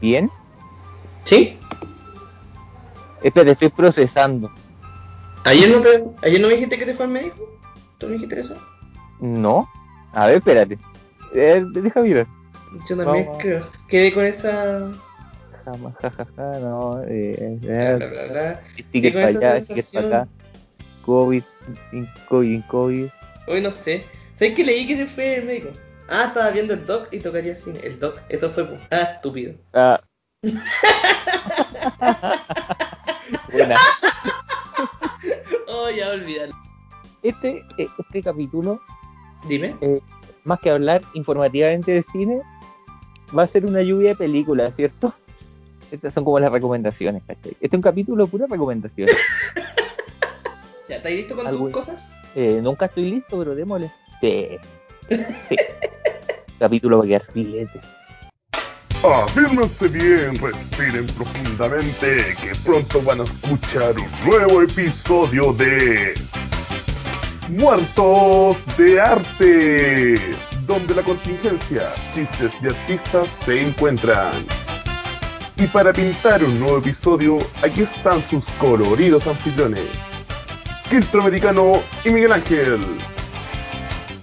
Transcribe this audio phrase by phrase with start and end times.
[0.00, 0.30] ¿Bien?
[1.24, 1.58] ¿Sí?
[3.22, 4.50] Espera, estoy procesando.
[5.44, 7.48] ¿Ayer no, te, ¿Ayer no me dijiste que te fue al médico?
[7.98, 8.56] ¿Tú me dijiste eso?
[9.20, 9.68] No.
[10.12, 10.78] A ver, espérate.
[11.34, 12.26] Eh, deja mirar.
[12.88, 13.42] Yo también Vamos.
[13.42, 13.66] creo.
[13.88, 14.90] Quedé con esa.
[15.64, 17.02] Jamás, jajaja, no.
[17.04, 18.60] Eh, eh, bla, bla, bla.
[18.78, 20.28] sticker para allá, sticker para acá.
[21.04, 21.42] COVID,
[22.28, 23.06] COVID, COVID.
[23.46, 24.04] Hoy no sé.
[24.34, 25.70] ¿Sabes que leí que se fue el médico?
[26.12, 27.78] Ah, estaba viendo el doc y tocaría cine.
[27.84, 28.68] El doc, eso fue.
[28.90, 29.54] Ah, estúpido.
[29.72, 30.00] Ah.
[33.52, 33.76] Buena.
[35.68, 36.50] Oh, ya olvidar.
[37.22, 38.80] Este, eh, este capítulo,
[39.46, 39.76] Dime.
[39.80, 40.00] eh,
[40.42, 42.42] más que hablar informativamente de cine,
[43.36, 45.14] va a ser una lluvia de películas, ¿cierto?
[45.92, 47.52] Estas son como las recomendaciones, ¿cachai?
[47.52, 49.16] Este es un capítulo de puras recomendaciones.
[50.88, 52.16] ¿Ya estás listo con tus cosas?
[52.34, 53.92] Eh, nunca estoy listo, pero démosle.
[54.20, 54.58] Sí.
[55.48, 55.56] Sí.
[56.60, 57.80] capítulo va a.
[59.02, 66.14] Afírmense bien, respiren profundamente, que pronto van a escuchar un nuevo episodio de
[67.48, 70.14] Muertos de Arte,
[70.66, 74.44] donde la contingencia, chistes y artistas se encuentran.
[75.56, 79.88] Y para pintar un nuevo episodio, aquí están sus coloridos anfitriones,
[80.90, 81.72] Quiltro Americano
[82.04, 82.80] y Miguel Ángel.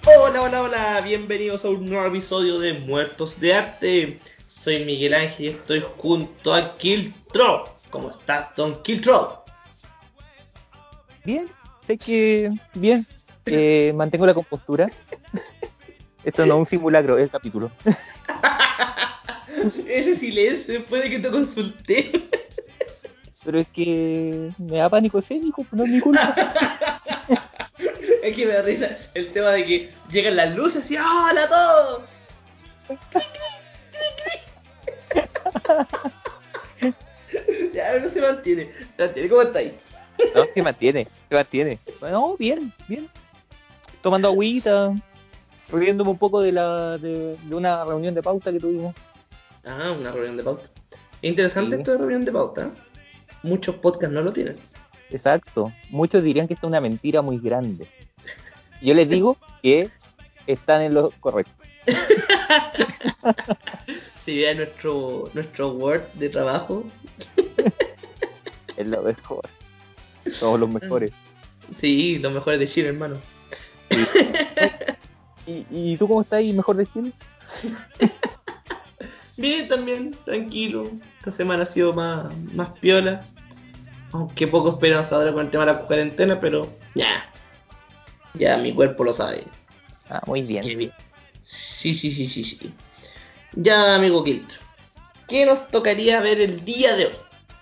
[0.10, 1.02] Hola, hola, hola.
[1.04, 4.18] Bienvenidos a un nuevo episodio de Muertos de Arte.
[4.46, 7.66] Soy Miguel Ángel y estoy junto a Kiltro.
[7.90, 9.44] ¿Cómo estás, Don Kiltro?
[11.26, 11.50] Bien,
[11.86, 13.06] sé que bien.
[13.48, 14.90] Eh, mantengo la compostura.
[16.24, 17.70] Esto no es un simulacro, es el capítulo.
[19.88, 22.14] Ese silencio después de que te consulté.
[23.44, 26.34] Pero es que me da pánico escénico, no es mi culpa.
[28.24, 31.50] es que me da risa el tema de que llegan las luces y ¡Hola a
[31.50, 32.10] todos!
[37.74, 38.70] ya, no se mantiene.
[38.96, 39.30] Se mantiene.
[39.30, 39.72] ¿Cómo estáis?
[40.36, 41.80] No, se mantiene, se mantiene.
[42.00, 43.10] Bueno, bien, bien.
[44.02, 44.94] Tomando agüita,
[45.70, 48.96] riéndome un poco de la de, de una reunión de pauta que tuvimos.
[49.66, 50.70] Ah, una reunión de pauta.
[51.22, 51.82] Interesante Sí.
[51.82, 52.72] esto de reunión de pauta.
[53.44, 54.58] Muchos podcasts no lo tienen.
[55.10, 55.72] Exacto.
[55.90, 57.88] Muchos dirían que esta es una mentira muy grande.
[58.82, 59.90] Yo les digo que
[60.46, 61.52] están en lo correcto.
[64.18, 66.84] Si vean nuestro, nuestro Word de trabajo,
[68.76, 69.48] Es lo mejor.
[70.30, 71.14] Somos los mejores.
[71.70, 73.16] sí, los mejores de Chile, hermano.
[75.46, 77.14] ¿Y, y tú cómo estás ahí, mejor de Chile?
[79.38, 80.90] Bien, también, tranquilo.
[81.20, 83.24] Esta semana ha sido más, más piola.
[84.12, 87.32] Aunque poco esperanzadora con el tema de la cuarentena, pero ya.
[88.38, 89.44] Ya mi cuerpo lo sabe.
[90.10, 90.64] Ah, muy bien.
[91.44, 92.74] Sí, sí, sí, sí, sí.
[93.54, 94.60] Ya, amigo Kiltro.
[95.28, 97.14] ¿Qué nos tocaría ver el día de hoy?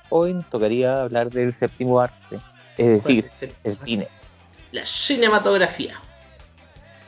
[0.09, 2.39] Hoy nos tocaría hablar del séptimo arte.
[2.77, 3.29] Es decir,
[3.63, 4.07] el cine.
[4.71, 5.99] La cinematografía.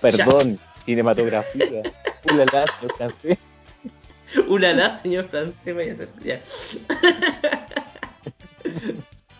[0.01, 1.84] Perdón, cinematografía.
[2.31, 3.38] Ulala, no cansé.
[4.47, 6.09] Ulala, señor francés, vaya a ser.
[6.23, 6.41] Ya.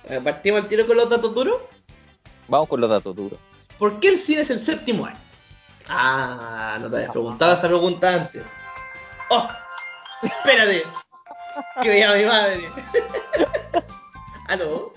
[0.24, 1.58] Partimos el tiro con los datos duros.
[2.48, 3.40] Vamos con los datos duros.
[3.80, 5.20] ¿Por qué el cine es el séptimo arte?
[5.88, 8.46] Ah, no te habías preguntado esa pregunta antes.
[9.30, 9.48] ¡Oh!
[10.22, 10.84] ¡Espérate!
[11.82, 12.70] Que me llama mi madre.
[14.48, 14.94] ¿Aló?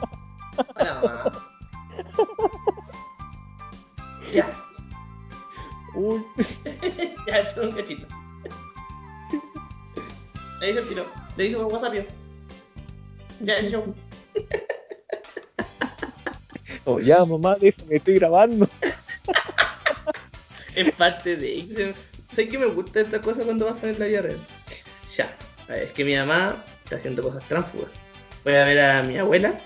[0.77, 1.33] Hola, mamá.
[4.33, 4.47] Ya,
[5.95, 6.25] Uy,
[7.27, 8.07] ya, espera un cachito.
[10.61, 11.07] Le hice el tiro.
[11.37, 11.95] Le hice por WhatsApp.
[11.95, 12.03] yo.
[13.41, 13.95] Ya, ese show.
[16.85, 18.69] Oh, ya mamá, déjame, estoy grabando.
[20.77, 21.95] Es parte de.
[22.33, 24.39] Sé que me gusta esta cosa cuando pasan en la vida real.
[25.17, 25.37] Ya,
[25.69, 27.91] es que mi mamá está haciendo cosas tránsfugas.
[28.43, 29.61] Fue a ver a mi abuela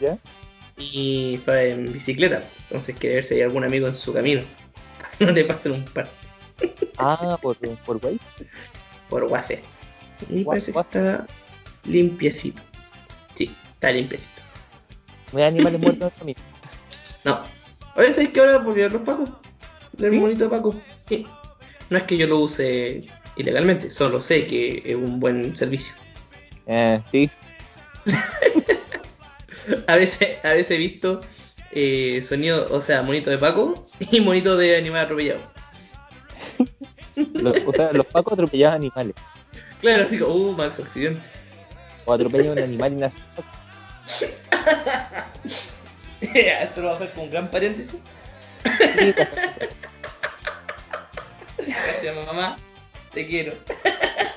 [0.00, 0.18] ¿Ya?
[0.76, 2.44] y fue en bicicleta.
[2.64, 4.42] Entonces quiere ver si hay algún amigo en su camino.
[5.20, 6.08] No le pasen un par
[6.96, 8.20] Ah, por, por güey.
[9.08, 9.64] por guafe.
[10.28, 11.26] Y parece que está
[11.84, 12.62] limpiecito.
[13.34, 14.37] Sí, está limpiecito.
[15.32, 16.42] No hay animales muertos en familia.
[17.24, 17.42] No.
[17.96, 19.30] Oye, ¿sabes que ahora volvieron los pacos?
[19.98, 20.18] El ¿Sí?
[20.18, 20.80] monito de Paco.
[21.08, 21.26] Sí.
[21.90, 23.02] No es que yo lo use
[23.36, 25.94] ilegalmente, solo sé que es un buen servicio.
[26.66, 27.30] Eh, sí.
[29.86, 31.20] A veces, a veces he visto
[31.72, 35.40] eh, sonido, o sea, monito de Paco y monito de animal atropellado.
[37.34, 39.14] Los, o sea, los pacos atropellaban animales.
[39.80, 41.20] Claro, así como, uh, Max Occidente.
[42.06, 43.18] O atropellan un animal y nace.
[46.20, 47.94] Esto lo va a hacer con un gran paréntesis.
[51.58, 52.58] Gracias, mamá.
[53.12, 53.54] Te quiero.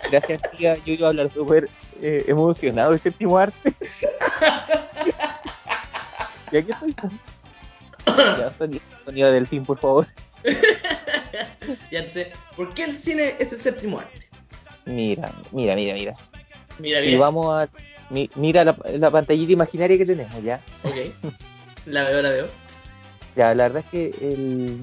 [0.09, 0.75] Gracias, tía.
[0.85, 1.69] Yo iba a hablar súper
[2.01, 3.73] eh, emocionado el séptimo arte.
[6.51, 6.95] y aquí estoy.
[8.05, 10.07] ya, sonido, sonido del fin, por favor.
[11.91, 12.31] ya sé.
[12.55, 14.27] ¿Por qué el cine es el séptimo arte?
[14.85, 16.13] Mira, mira, mira, mira.
[16.79, 17.19] Mira, Y mira.
[17.19, 17.69] vamos a.
[18.11, 20.61] mi- mira la, la pantallita imaginaria que tenemos, ¿ya?
[20.83, 21.31] Ok.
[21.87, 22.47] La veo, la veo.
[23.35, 24.77] Ya, la verdad es que el,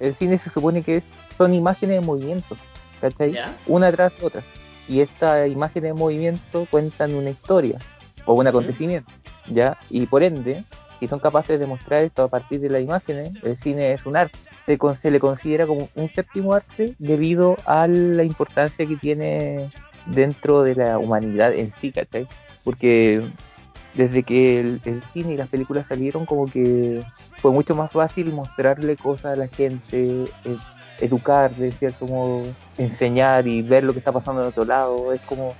[0.00, 1.04] el cine se supone que es,
[1.38, 2.56] son imágenes de movimiento,
[3.00, 3.32] ¿cachai?
[3.32, 3.54] Ya.
[3.66, 4.42] Una tras otra.
[4.88, 7.78] Y estas imágenes de movimiento cuentan una historia
[8.24, 9.10] o un acontecimiento,
[9.52, 9.76] ¿ya?
[9.90, 10.64] Y por ende,
[10.98, 14.16] si son capaces de mostrar esto a partir de las imágenes, el cine es un
[14.16, 14.38] arte.
[14.64, 19.68] Se, con- se le considera como un séptimo arte debido a la importancia que tiene
[20.06, 22.26] dentro de la humanidad en sí, ¿cachai?
[22.66, 23.22] Porque
[23.94, 27.04] desde que el, el cine y las películas salieron, como que
[27.40, 30.56] fue mucho más fácil mostrarle cosas a la gente, eh,
[31.00, 32.44] educar de cierto modo,
[32.76, 35.12] enseñar y ver lo que está pasando en otro lado.
[35.12, 35.54] Es como,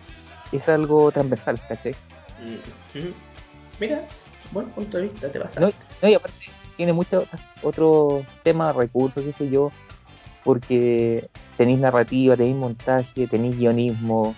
[0.50, 1.92] es algo transversal, ¿cachai?
[2.42, 2.98] Mm.
[3.78, 4.00] Mira,
[4.50, 5.70] buen punto de vista, te vas No,
[6.02, 6.34] no, y aparte
[6.76, 7.24] tiene muchos
[7.62, 9.72] otros temas, recursos, qué sé yo,
[10.44, 14.34] porque tenéis narrativa, tenéis montaje, tenéis guionismo,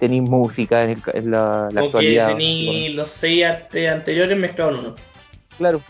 [0.00, 2.28] tenéis música en, el en la, la actualidad.
[2.28, 4.96] tení los seis artes anteriores mezclados en uno.
[5.58, 5.82] Claro,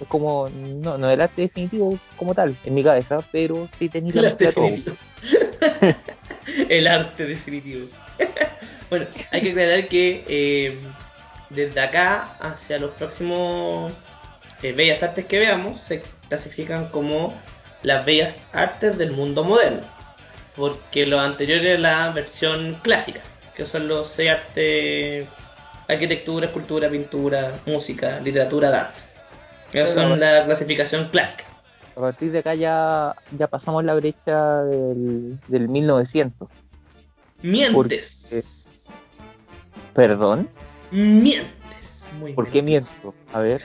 [0.00, 4.14] es como, no, no el arte definitivo como tal, en mi cabeza, pero sí tenéis
[4.16, 4.96] El arte definitivo.
[6.68, 7.86] el arte definitivo.
[8.90, 10.78] bueno, hay que aclarar que eh,
[11.50, 13.92] desde acá hacia los próximos
[14.62, 17.34] eh, bellas artes que veamos se clasifican como
[17.82, 19.82] las bellas artes del mundo moderno.
[20.56, 23.20] Porque lo anterior es la versión clásica,
[23.58, 25.26] que son los seis artes
[25.88, 29.06] arquitectura, escultura, pintura, música, literatura, danza.
[29.72, 31.44] Esas son la clasificación clásica.
[31.96, 36.48] A partir de acá ya, ya pasamos la brecha del, del 1900.
[37.42, 38.86] Mientes.
[39.94, 40.48] ¿Perdón?
[40.92, 42.10] Mientes.
[42.20, 43.14] Muy ¿Por qué miento?
[43.32, 43.62] A ver.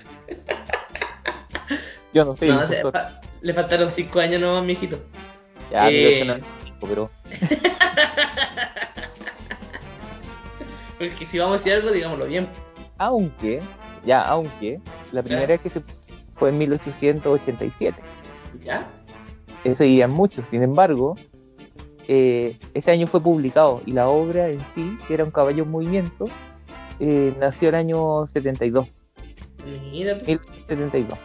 [2.14, 2.48] Yo no sé.
[2.48, 2.60] No,
[2.92, 5.00] fa- le faltaron 5 años nomás, mijito.
[5.72, 7.12] ya, eh, 1995, pero
[11.10, 12.48] Porque si vamos a decir algo, digámoslo bien.
[12.98, 13.62] aunque,
[14.06, 14.80] ya, aunque,
[15.12, 15.82] la primera vez que se
[16.36, 18.02] fue en 1887.
[18.64, 18.88] ¿Ya?
[19.66, 20.48] Eso dirían muchos.
[20.50, 21.18] Sin embargo,
[22.08, 25.72] eh, ese año fue publicado y la obra en sí, que era un caballo en
[25.72, 26.26] movimiento,
[27.02, 28.88] eh, nació el año 72.
[29.92, 30.26] Mira tú.
[30.26, 31.20] 1872.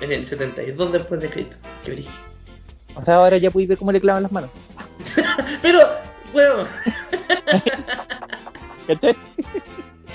[0.00, 1.58] En el 72 después de Cristo.
[1.84, 2.10] Qué brillo.
[2.94, 4.50] O sea, ahora ya podéis ver cómo le clavan las manos.
[5.62, 5.78] Pero,
[6.32, 6.64] bueno,
[8.90, 9.16] ¿Cachai?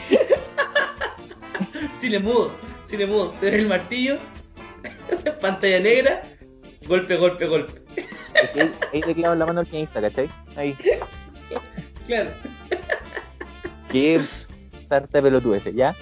[1.98, 2.52] si le mudo,
[2.90, 4.18] si le mudo, se ve el martillo,
[5.42, 6.28] pantalla negra,
[6.86, 7.82] golpe, golpe, golpe.
[8.54, 10.30] Ahí, ahí le clavan la mano al pianista, ¿cachai?
[10.58, 10.76] Ahí.
[12.06, 12.32] Claro.
[13.90, 14.20] Qué
[14.90, 15.96] tarta de pelotudeces, ¿ya?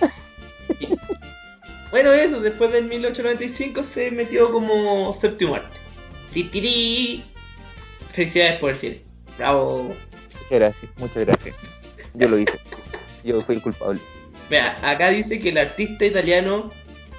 [1.91, 5.77] Bueno, eso, después del 1895 se metió como séptimo arte.
[6.33, 7.23] Titirí.
[8.09, 9.03] Felicidades por el cine.
[9.37, 9.95] Bravo.
[10.33, 11.82] Muchas gracias, muchas gracias.
[12.15, 12.59] Yo lo hice.
[13.23, 13.99] Yo fui el culpable.
[14.49, 16.69] Vea, acá dice que el artista italiano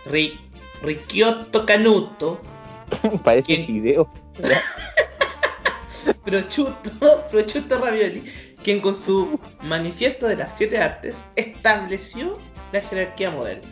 [0.07, 0.39] Ri-
[0.83, 2.41] Ricciotto Canuto,
[3.25, 3.67] Parece ¿Quién?
[3.67, 4.13] video.
[4.41, 4.61] ¿ya?
[6.25, 8.23] Prosciutto, Prosciutto Ravioli,
[8.63, 12.39] quien con su manifiesto de las siete artes estableció
[12.73, 13.69] la jerarquía moderna.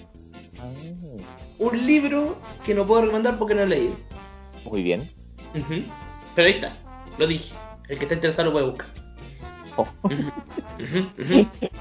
[0.58, 0.70] Ah,
[1.58, 3.96] Un libro que no puedo recomendar porque no he leído.
[4.64, 5.10] Muy bien.
[6.34, 6.76] Pero ahí está,
[7.18, 7.54] lo dije.
[7.88, 8.88] El que esté interesado lo puede buscar.
[9.76, 9.86] Oh.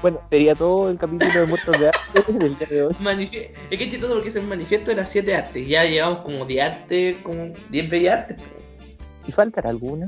[0.00, 2.94] Bueno, sería todo el capítulo de Muertos de Arte del día de hoy.
[3.00, 5.66] Manifie- Es que es chistoso porque es el manifiesto de las siete artes.
[5.66, 8.36] Ya llevamos como 10 artes, como 10 bellas artes.
[9.26, 10.06] ¿Y faltará alguna?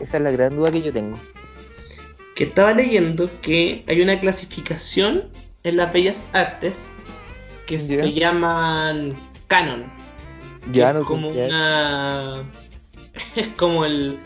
[0.00, 1.18] Esa es la gran duda que yo tengo.
[2.34, 5.24] Que estaba leyendo que hay una clasificación
[5.64, 6.88] en las bellas artes
[7.66, 9.14] que se llaman
[9.48, 9.84] canon.
[10.72, 12.42] Ya es no como una.
[13.34, 14.16] Es como el.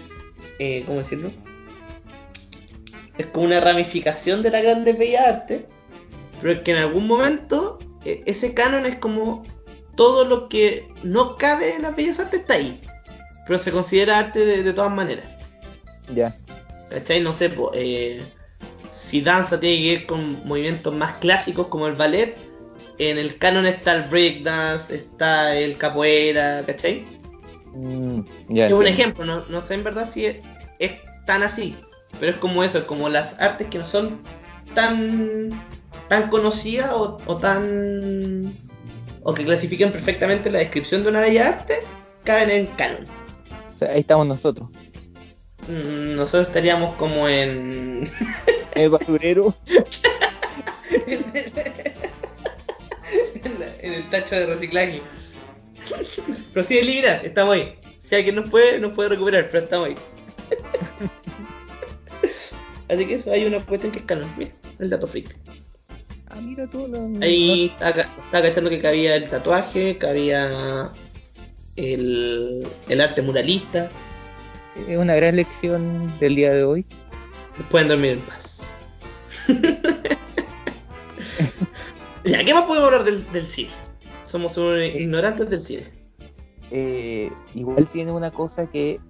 [0.59, 1.31] Eh, ¿Cómo decirlo?
[3.23, 5.63] Es como una ramificación de la grande bellas artes.
[6.41, 9.45] Pero es que en algún momento eh, ese canon es como
[9.95, 12.81] todo lo que no cabe en las bellas artes está ahí.
[13.47, 15.25] Pero se considera arte de, de todas maneras.
[16.13, 16.37] Ya.
[16.91, 17.21] ¿Cachai?
[17.21, 18.25] No sé, po, eh,
[18.91, 22.37] si danza tiene que ver con movimientos más clásicos como el ballet,
[22.99, 27.05] en el canon está el breakdance, está el capoeira, ¿cachai?
[27.75, 28.21] Mm,
[28.55, 30.37] es un ejemplo, no, no sé en verdad si es,
[30.79, 30.93] es
[31.25, 31.77] tan así,
[32.21, 34.21] pero es como eso, es como las artes que no son
[34.75, 35.51] tan
[36.09, 38.55] tan conocidas o, o tan
[39.23, 41.75] o que clasifiquen perfectamente la descripción de una bella arte,
[42.25, 43.07] caben en canon.
[43.75, 44.69] O sea, ahí estamos nosotros.
[45.69, 48.11] Mm, Nosotros estaríamos como en
[48.75, 49.55] El basurero.
[51.07, 51.25] en,
[53.93, 55.03] el tacho de reciclaje.
[56.53, 57.79] Pero sí, eliminar, estamos ahí.
[57.99, 59.95] Si alguien nos puede, nos puede recuperar, pero estamos ahí.
[62.93, 64.31] Así que eso, hay una cuestión que es canon.
[64.37, 65.35] Mira, el dato freak.
[66.29, 66.87] Ah, mira tú.
[66.87, 70.93] Lo, Ahí estaba, estaba cachando que cabía el tatuaje, cabía
[71.77, 73.91] el, el arte muralista.
[74.87, 76.85] Es una gran lección del día de hoy.
[77.71, 78.77] Pueden dormir en paz.
[82.25, 83.71] ya, ¿qué más podemos hablar del, del cine?
[84.23, 85.87] Somos unos ignorantes del cine.
[86.71, 89.01] Eh, igual tiene una cosa que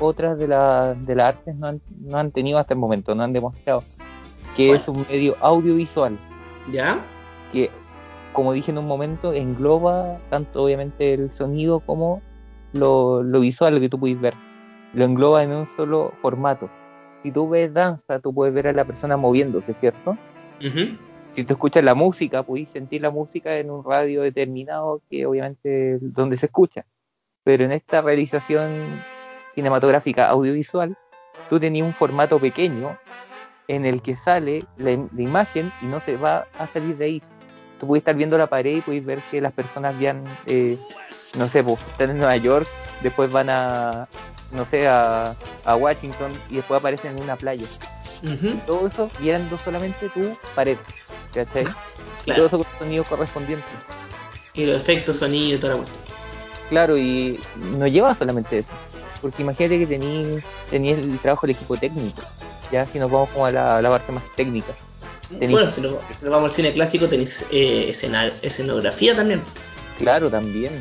[0.00, 3.22] otras de, la, de las artes no han, no han tenido hasta el momento, no
[3.22, 3.84] han demostrado,
[4.56, 4.80] que ¿Cuál?
[4.80, 6.18] es un medio audiovisual,
[6.70, 7.00] ¿Ya?
[7.52, 7.70] que
[8.32, 12.22] como dije en un momento, engloba tanto obviamente el sonido como
[12.72, 14.34] lo, lo visual, lo que tú puedes ver.
[14.94, 16.68] Lo engloba en un solo formato.
[17.22, 20.16] Si tú ves danza, tú puedes ver a la persona moviéndose, ¿cierto?
[20.60, 20.96] Ujú.
[21.32, 25.94] si tú escuchas la música, puedes sentir la música en un radio determinado que obviamente
[25.94, 26.84] es donde se escucha.
[27.44, 29.00] Pero en esta realización
[29.60, 30.96] cinematográfica audiovisual,
[31.50, 32.96] tú tenías un formato pequeño
[33.68, 37.22] en el que sale la, la imagen y no se va a salir de ahí.
[37.78, 40.76] Tú puedes estar viendo la pared y puedes ver que las personas vean, eh,
[41.38, 42.66] no sé, pues, están en Nueva York,
[43.02, 44.08] después van a,
[44.52, 47.66] no sé, a, a Washington y después aparecen en una playa
[48.66, 50.76] todo eso viendo solamente tu pared,
[51.32, 51.64] ¿cachai?
[52.26, 52.46] Y todo Claro.
[52.46, 53.64] eso con sonido correspondiente.
[54.52, 56.04] Y los efectos, sonido toda la cuestión.
[56.68, 57.40] Claro, y
[57.78, 58.68] no lleva solamente eso,
[59.20, 62.22] porque imagínate que tenías tení el trabajo del equipo técnico,
[62.72, 64.72] ya si nos vamos como a la, a la parte más técnica.
[65.30, 69.42] Bueno, si nos, si nos vamos al cine clásico, tenéis eh, escena- escenografía también.
[69.98, 70.72] Claro, también.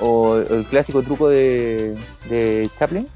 [0.00, 1.96] O el clásico truco de,
[2.28, 3.06] de Chaplin.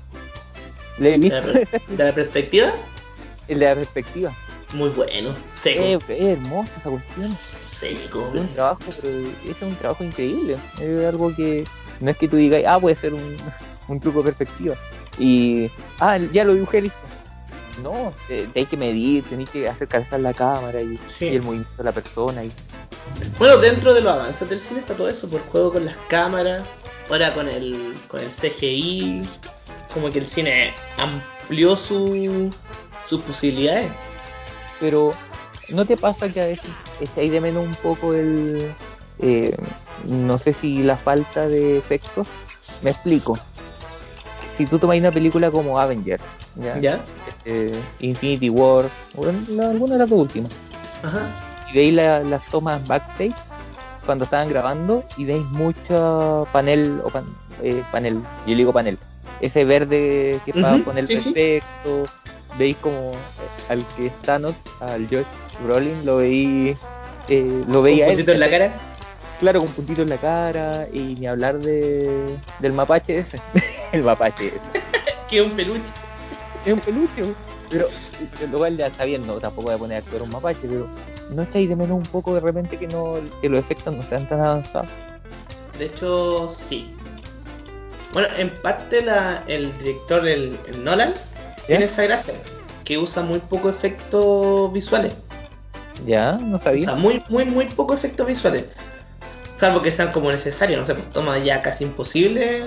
[0.98, 2.72] ¿Le he De la, per- de la perspectiva,
[3.48, 4.32] el de la perspectiva.
[4.74, 5.34] muy bueno.
[5.52, 5.82] Seco.
[5.82, 7.34] Es, es hermoso esa cuestión.
[7.34, 8.30] Seco.
[8.34, 10.56] Es un trabajo, pero ese es un trabajo increíble.
[10.80, 11.64] Es algo que
[12.00, 13.36] no es que tú digas, ah, puede ser un,
[13.88, 14.74] un truco de perspectiva.
[15.18, 16.98] Y, ah, ya lo dibujé, listo.
[17.82, 18.12] No,
[18.54, 21.26] hay que medir, tenés que hacer calzar la cámara y, Sí.
[21.26, 22.42] y el movimiento de la persona.
[22.44, 22.50] Y,
[23.38, 26.66] Bueno, dentro de los avances del cine está todo eso, por juego con las cámaras,
[27.10, 29.22] ahora con el, con el CGI,
[29.92, 32.50] como que el cine amplió su,
[33.04, 33.90] sus posibilidades.
[34.80, 35.12] pero,
[35.68, 38.74] ¿no te pasa que a veces echáis de menos un poco el.
[39.18, 39.54] eh,
[40.06, 42.26] no sé si la falta de efectos?
[42.82, 43.38] Me explico.
[44.56, 46.22] Si tú tomas una película como Avengers,
[46.56, 46.80] ¿ya?
[46.80, 47.04] ¿Ya?
[47.44, 48.90] Eh, Infinity War,
[49.70, 50.52] alguna de las dos últimas.
[51.02, 51.28] Ajá.
[51.68, 53.34] y veis la- las tomas backstage
[54.04, 57.26] cuando estaban grabando y veis mucho panel o pan-
[57.62, 58.96] eh, panel, yo digo panel,
[59.40, 60.52] ese verde que
[60.84, 61.32] poner sí, sí.
[61.34, 62.04] perfecto,
[62.56, 65.26] veis como eh, al que es Thanos, al Josh
[65.58, 66.76] Brolin, lo veis
[67.28, 68.78] eh, lo Un veía él, en la cara.
[69.40, 73.40] claro, con puntito en la cara y ni hablar de del mapache ese,
[73.92, 74.60] el mapache ese.
[75.28, 75.90] Que es un peluche.
[76.64, 77.34] Es un peluche,
[77.68, 77.88] pero
[78.50, 80.88] lo cual ya está bien, no, tampoco voy a poner a actuar un mapache, pero
[81.30, 84.28] no echáis de menos un poco de repente que no que los efectos no sean
[84.28, 84.88] tan avanzados.
[85.78, 86.94] De hecho, sí.
[88.12, 91.14] Bueno, en parte la, el director, el, el Nolan,
[91.66, 92.34] tiene esa gracia,
[92.84, 95.12] que usa muy poco efectos visuales.
[96.06, 96.84] Ya, no sabía.
[96.84, 98.66] sea, muy, muy, muy poco efectos visuales.
[99.56, 102.64] Salvo que sean como necesarios, no sé, pues toma ya casi imposible,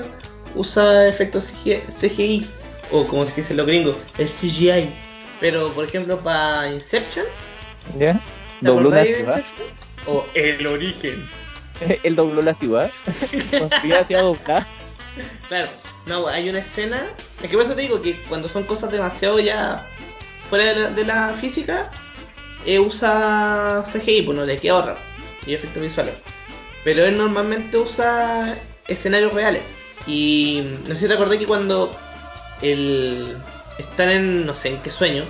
[0.55, 2.47] usa efectos CGI,
[2.91, 4.89] o como se dice en los gringos, el CGI.
[5.39, 7.25] Pero, por ejemplo, para Inception,
[7.97, 8.13] ¿Ya?
[8.59, 9.43] ¿te Dobló una ciudad.
[10.05, 11.27] O El Origen.
[12.03, 12.91] Él dobló la ciudad.
[13.51, 14.67] Doblada.
[15.47, 15.69] Claro,
[16.05, 17.07] no, hay una escena.
[17.41, 19.85] Es que por eso te digo que cuando son cosas demasiado ya
[20.49, 21.89] fuera de la, de la física,
[22.65, 24.97] eh, usa CGI, pues no le queda otra.
[25.45, 26.15] Y efectos visuales.
[26.83, 29.61] Pero él normalmente usa escenarios reales.
[30.09, 31.95] Y no sé si te acordé que cuando
[32.63, 33.37] el,
[33.77, 35.23] están en, no sé en qué sueño,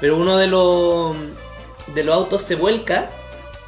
[0.00, 1.16] pero uno de los,
[1.94, 3.08] de los autos se vuelca,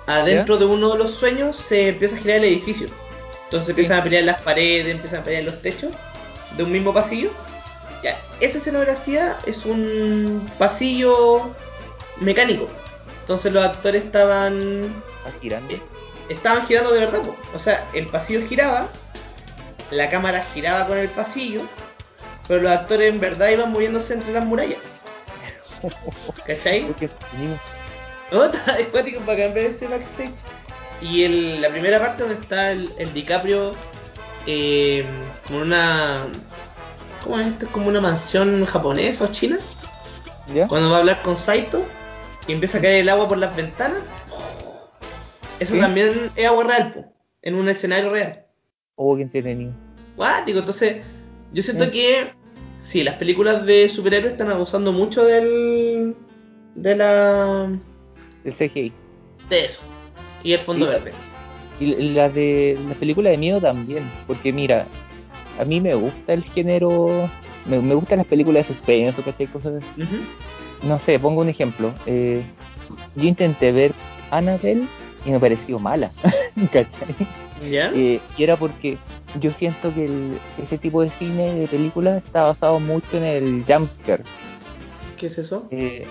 [0.06, 2.88] adentro de uno de los sueños se empieza a girar el edificio.
[3.44, 5.92] Entonces empiezan a pelear las paredes, empiezan a pelear los techos
[6.58, 7.30] de un mismo pasillo.
[8.02, 11.54] Ya, esa escenografía es un pasillo
[12.20, 12.68] mecánico.
[13.22, 15.02] Entonces los actores estaban
[15.40, 15.74] girando.
[16.28, 17.22] estaban girando de verdad.
[17.22, 17.34] po.
[17.54, 18.88] O sea, el pasillo giraba,
[19.90, 21.62] la cámara giraba con el pasillo,
[22.48, 24.78] pero los actores en verdad iban moviéndose entre las murallas.
[26.46, 26.94] ¿Cachai?
[28.32, 30.30] No, está acuático para cambiar ese backstage.
[31.00, 33.72] Y el- la primera parte donde está el, el DiCaprio
[34.46, 35.04] eh,
[35.46, 36.26] como una.
[37.24, 37.66] ¿Cómo es esto?
[37.66, 39.58] Es como una mansión japonesa o china.
[40.54, 40.66] ¿Ya?
[40.66, 41.84] Cuando va a hablar con Saito
[42.46, 44.00] y empieza a caer el agua por las ventanas.
[45.58, 45.80] Eso ¿Sí?
[45.80, 48.46] también es agua real, po, en un escenario real.
[49.02, 49.72] Oh, qué entretenido.
[50.16, 50.98] Guático, entonces
[51.54, 51.90] yo siento Sí.
[51.92, 52.32] que
[52.78, 56.14] sí, las películas de superhéroes están abusando mucho del
[56.74, 57.70] de la
[58.44, 58.92] El CGI.
[59.48, 59.80] de eso
[60.44, 61.12] y el fondo verde.
[61.80, 64.86] Y las de las películas de miedo también, porque mira,
[65.58, 67.28] a mí me gusta el género,
[67.64, 69.46] me, me gustan las películas de suspenso, ¿cachai?
[69.46, 70.02] Cosas así.
[70.02, 70.16] Ujú.
[70.86, 71.94] No sé, pongo un ejemplo.
[72.04, 72.42] eh,
[73.16, 73.92] yo intenté ver
[74.30, 74.86] Annabelle
[75.24, 76.10] y me pareció mala,
[76.72, 77.14] ¿cachai?
[77.70, 77.92] ¿Ya?
[77.94, 78.96] Eh, y era porque
[79.38, 83.64] yo siento que el- ese tipo de cine, de películas, está basado mucho en el
[83.68, 84.24] jump scare.
[85.18, 85.68] ¿Qué es eso?
[85.70, 86.06] Eh,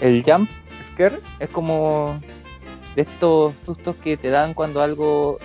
[0.00, 0.48] el jump
[0.92, 2.20] scare es como
[2.94, 5.38] de estos sustos que te dan cuando algo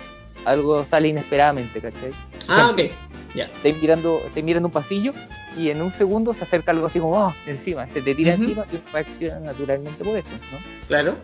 [0.44, 2.10] algo sale inesperadamente, ¿cachai?
[2.48, 2.90] Ah, ok.
[3.34, 3.44] Ya.
[3.44, 5.14] Estáis mirando, estáis mirando un pasillo
[5.56, 7.34] y en un segundo se acerca algo así como ¡ah!
[7.46, 8.42] encima, se te tira Ujú.
[8.42, 10.58] encima y reacciona naturalmente por eso, ¿no?
[10.88, 11.14] Claro.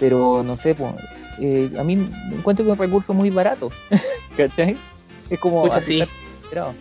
[0.00, 0.92] Pero no sé, pues,
[1.40, 3.70] eh, a mí me encuentro que es un recurso muy barato,
[4.36, 4.76] ¿cachai?
[5.30, 6.00] Es como Pucha, sí.
[6.00, 6.08] asustar
[6.38, 6.74] inesperado.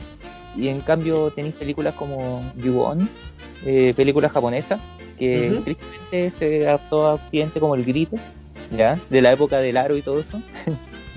[0.55, 3.09] Y en cambio tenéis películas como Ju-On,
[3.65, 4.79] eh, películas japonesas,
[5.17, 5.61] que Ujú.
[5.63, 8.17] tristemente se adaptó a Occidente como El Grito,
[8.75, 8.99] ¿ya?
[9.09, 10.41] De la época del aro y todo eso,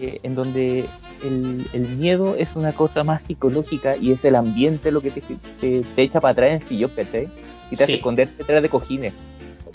[0.00, 0.86] eh, en donde
[1.24, 5.20] el, el miedo es una cosa más psicológica y es el ambiente lo que te,
[5.60, 7.28] te, te echa para atrás en el sillón, ¿cachai?
[7.70, 7.98] Y te hace Sí.
[7.98, 9.12] esconderte detrás de cojines.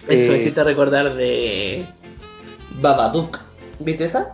[0.08, 1.86] Eso Eh, hiciste recordar de
[2.82, 3.39] Babadook.
[3.79, 4.34] ¿Viste esa?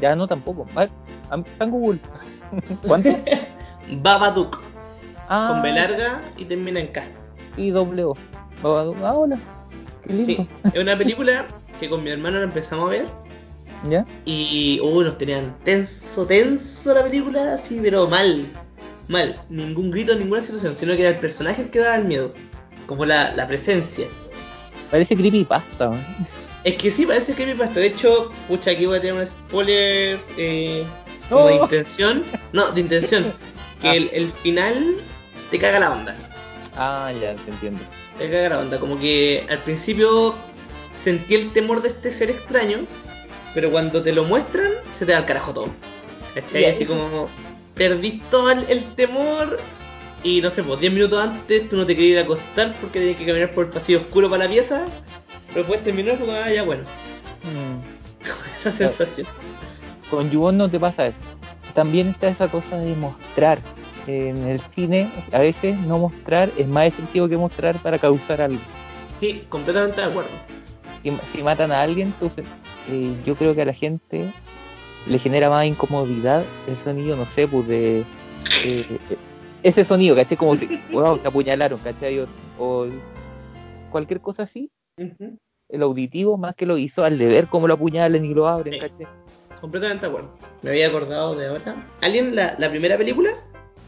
[0.00, 0.66] Ya no tampoco.
[0.74, 0.90] A ver,
[1.30, 1.98] am- está en Google.
[2.86, 3.10] ¿Cuánto?
[4.02, 4.60] Babadook.
[5.28, 7.04] Ah, Con B larga y termina en K.
[7.56, 8.16] Y doble O.
[8.62, 8.96] Babadook.
[9.02, 9.38] Ah, hola.
[10.06, 10.26] Qué lindo.
[10.26, 10.48] Sí.
[10.74, 11.44] Es una película
[11.78, 13.06] que con mi hermano la empezamos a ver.
[13.88, 14.06] ¿Ya?
[14.24, 18.46] Y uy, nos tenían tenso, tenso la película, así, pero mal.
[19.08, 19.36] Mal.
[19.48, 22.32] Ningún grito, ninguna situación, sino que era el personaje el que daba el miedo.
[22.86, 24.06] Como la, la presencia.
[24.92, 25.86] Parece creepypasta.
[25.88, 25.98] ¿no?
[26.62, 27.72] Es que sí, parece pasa.
[27.72, 30.84] De hecho, pucha, aquí voy a tener un spoiler eh,
[31.28, 31.62] como de No.
[31.64, 32.24] intención.
[32.52, 33.32] No, de intención.
[33.80, 33.94] Que Ah.
[33.96, 34.76] el, el final
[35.50, 36.14] te caga la onda.
[36.76, 37.82] Ah, ya, te entiendo.
[38.18, 38.78] Te caga la onda.
[38.78, 40.34] Como que al principio
[41.02, 42.80] sentí el temor de este ser extraño.
[43.54, 45.66] Pero cuando te lo muestran, se te da el carajo todo.
[46.34, 46.66] ¿Cachai?
[46.66, 47.28] Así como
[47.74, 49.58] perdís todo el, el temor.
[50.24, 53.00] Y no sé, pues 10 minutos antes tú no te querías ir a acostar porque
[53.00, 54.84] tenías que caminar por el pasillo oscuro para la pieza.
[55.48, 56.82] Pero después terminar como, ah, ya bueno.
[57.42, 58.24] Mm.
[58.54, 59.26] Esa sensación.
[60.10, 61.18] Con Yuon no te pasa eso.
[61.74, 63.58] También está esa cosa de mostrar.
[64.06, 68.60] En el cine, a veces no mostrar es más efectivo que mostrar para causar algo.
[69.16, 70.30] Sí, completamente de acuerdo.
[71.02, 72.44] Si, si matan a alguien, entonces
[72.90, 74.26] eh, yo creo que a la gente
[75.06, 78.04] le genera más incomodidad el sonido, no sé, pues de.
[78.64, 79.00] eh,
[79.62, 80.36] ese sonido, ¿cachai?
[80.36, 82.20] Como si, wow, te apuñalaron, ¿cachai?
[82.20, 82.26] O,
[82.58, 82.86] o
[83.90, 88.34] cualquier cosa así, el auditivo más que lo visual, de ver cómo lo apuñalan y
[88.34, 88.80] lo abren, Sí.
[88.80, 89.06] ¿cachai?
[89.60, 90.30] Completamente de acuerdo.
[90.62, 91.88] Me había acordado de ahora.
[92.00, 93.30] ¿Alguien, la, la primera película,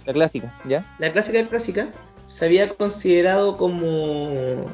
[0.07, 0.85] La clásica, ¿ya?
[1.01, 1.89] la clásica de clásica,
[2.27, 4.67] se había considerado como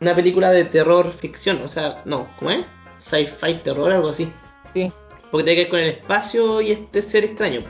[0.00, 1.60] una película de terror ficción?
[1.64, 2.64] O sea, no, ¿cómo es?
[2.98, 4.30] Sci-fi terror, algo así.
[4.74, 4.92] Sí,
[5.30, 7.60] Porque tiene que ver con el espacio y este ser extraño.
[7.62, 7.68] po.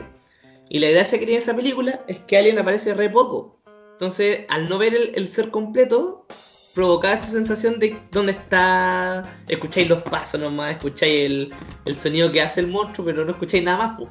[0.69, 3.59] Y la gracia que tiene esa película es que Alien aparece re poco.
[3.93, 6.27] Entonces, al no ver el, ser completo,
[6.75, 9.27] provocaba esa sensación de dónde está.
[9.47, 13.97] Escucháis los pasos nomás, escucháis el, sonido que hace el monstruo, pero no escucháis nada
[13.97, 14.09] más.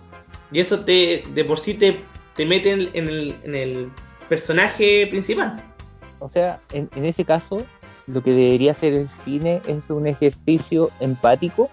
[0.51, 2.01] Y eso te, de por sí te,
[2.35, 3.93] te mete en, en el, en el
[4.29, 5.63] personaje principal.
[6.19, 7.65] O sea, en, en ese caso,
[8.09, 11.71] lo que debería hacer el cine es un ejercicio empático,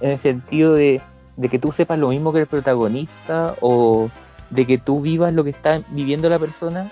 [0.00, 1.00] en el sentido de,
[1.38, 4.10] de que tú sepas lo mismo que el protagonista o
[4.50, 6.90] de que tú vivas lo que está viviendo la persona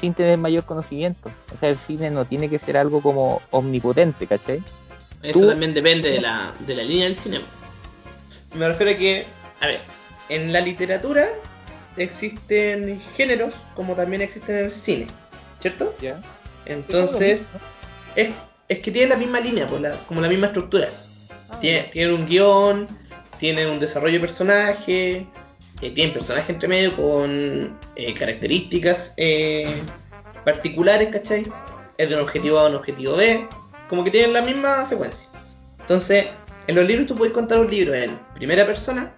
[0.00, 1.30] sin tener mayor conocimiento.
[1.54, 4.62] O sea, el cine no tiene que ser algo como omnipotente, ¿cachai?
[5.22, 7.44] Eso Tú- también depende de la, de la línea del cinema.
[8.54, 9.26] Me refiero a que,
[9.60, 9.80] a ver,
[10.28, 11.26] en la literatura
[11.96, 15.06] existen géneros como también existen en el cine,
[15.60, 15.94] ¿cierto?
[16.00, 16.20] ¿Ya?
[16.66, 17.50] Entonces,
[18.16, 18.30] es,
[18.68, 20.88] es que tienen la misma línea, pues, la- como la misma estructura.
[21.50, 22.86] Ah, Tienen, tienen un guion,
[23.38, 25.26] tienen un desarrollo de personaje,
[25.80, 29.82] eh, tienen personajes entre medio con eh, características eh,
[30.44, 31.50] particulares, ¿cachai?
[31.98, 33.46] Es de un objetivo A a un objetivo B,
[33.88, 35.28] como que tienen la misma secuencia.
[35.80, 36.26] Entonces,
[36.66, 39.14] en los libros tú puedes contar un libro en primera persona,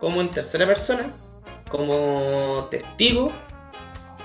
[0.00, 1.10] como en tercera persona,
[1.70, 3.32] como testigo,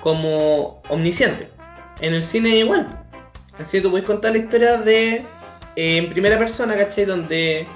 [0.01, 1.49] como omnisciente.
[2.01, 2.87] En el cine igual.
[3.59, 5.23] Así tú puedes contar la historia de
[5.75, 7.05] eh, en primera persona, ¿cachai?
[7.05, 7.67] Donde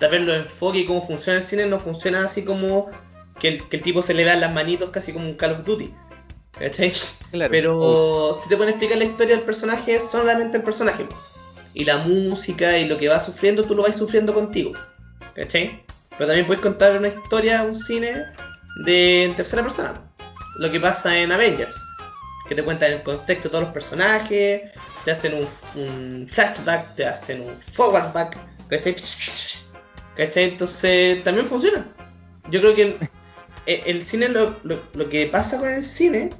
[0.00, 2.86] tal vez los enfoques y cómo funciona el cine no funciona así como
[3.40, 5.64] que el, que el tipo se le vean las manitos casi como un Call of
[5.64, 5.92] Duty.
[6.58, 6.92] ¿Cachai?
[7.32, 7.50] Claro.
[7.50, 11.06] Pero O- si te pueden explicar la historia del personaje, es solamente el personaje.
[11.76, 14.72] y la música y lo que vas sufriendo, tú lo vas sufriendo contigo.
[15.34, 15.82] ¿Cachai?
[16.10, 18.22] Pero también puedes contar una historia, un cine
[18.84, 20.00] de en tercera persona.
[20.58, 21.76] Lo que pasa en Avengers.
[22.48, 24.62] Que te cuentan el contexto de todos los personajes,
[25.04, 25.48] te hacen un,
[25.82, 28.94] un flashback, te hacen un forwardback, ¿cachai?
[30.16, 30.44] ¿Cachai?
[30.44, 31.86] Entonces también funciona.
[32.50, 32.96] Yo creo que
[33.66, 36.30] el, cine, lo, lo, lo, que pasa con el cine,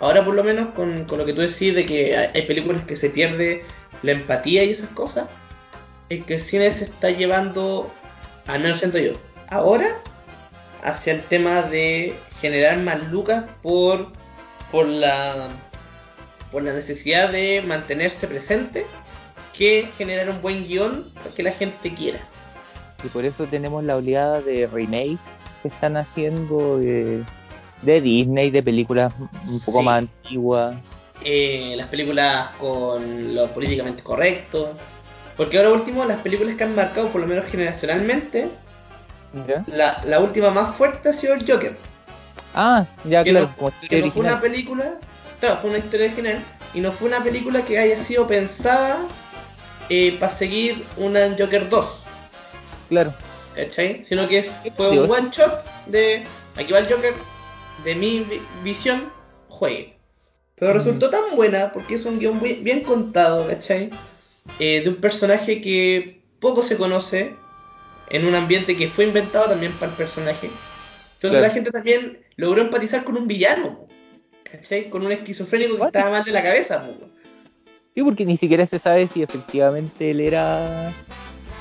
[0.00, 2.82] ahora por lo menos con, con lo que tú decís de que hay, hay, películas
[2.82, 3.64] que se pierde
[4.02, 5.28] la empatía y esas cosas,
[6.08, 7.92] es que el cine se está llevando,
[8.46, 9.12] al menos siento yo,
[9.48, 10.00] ahora
[10.82, 14.12] hacia el tema de generar más lucas por,
[14.70, 15.50] por la
[16.50, 18.86] por la necesidad de mantenerse presente
[19.56, 22.20] que generar un buen guion que la gente quiera.
[23.04, 25.18] Y por eso tenemos la oleada de remake
[25.62, 27.22] que están haciendo de,
[27.82, 29.84] de Disney, de películas un poco Sí.
[29.84, 30.76] más antiguas.
[31.24, 34.74] Eh, las películas con lo políticamente correcto.
[35.36, 38.50] Porque ahora último, las películas que han marcado, por lo menos generacionalmente,
[39.46, 39.64] ¿Ya?
[39.68, 41.76] la, la última más fuerte ha sido el Joker.
[42.54, 44.94] Ah, ya que claro, no, como que no fue una película,
[45.38, 46.42] claro, fue una historia original,
[46.74, 48.98] y no fue una película que haya sido pensada
[50.18, 52.06] para seguir una Joker 2,
[52.88, 53.14] Claro,
[53.54, 54.02] ¿cachai?
[54.04, 55.04] Sino que es- fue Dios.
[55.08, 56.22] un one shot de,
[56.56, 57.12] aquí va el Joker,
[57.84, 59.12] de mi vi- visión,
[59.48, 59.94] juegue.
[60.56, 60.74] Pero Mm.
[60.74, 63.90] resultó tan buena porque es un guion bien contado, ¿cachai?
[64.58, 67.34] Eh, de un personaje que poco se conoce,
[68.10, 70.46] en un ambiente que fue inventado también para el personaje.
[71.14, 71.42] Entonces Claro.
[71.46, 73.86] la gente también logró empatizar con un villano,
[74.50, 74.88] ¿cachai?
[74.88, 75.88] Con un esquizofrénico que What?
[75.88, 76.94] estaba mal de la cabeza, po.
[77.94, 80.94] sí, porque ni siquiera se sabe si efectivamente él era.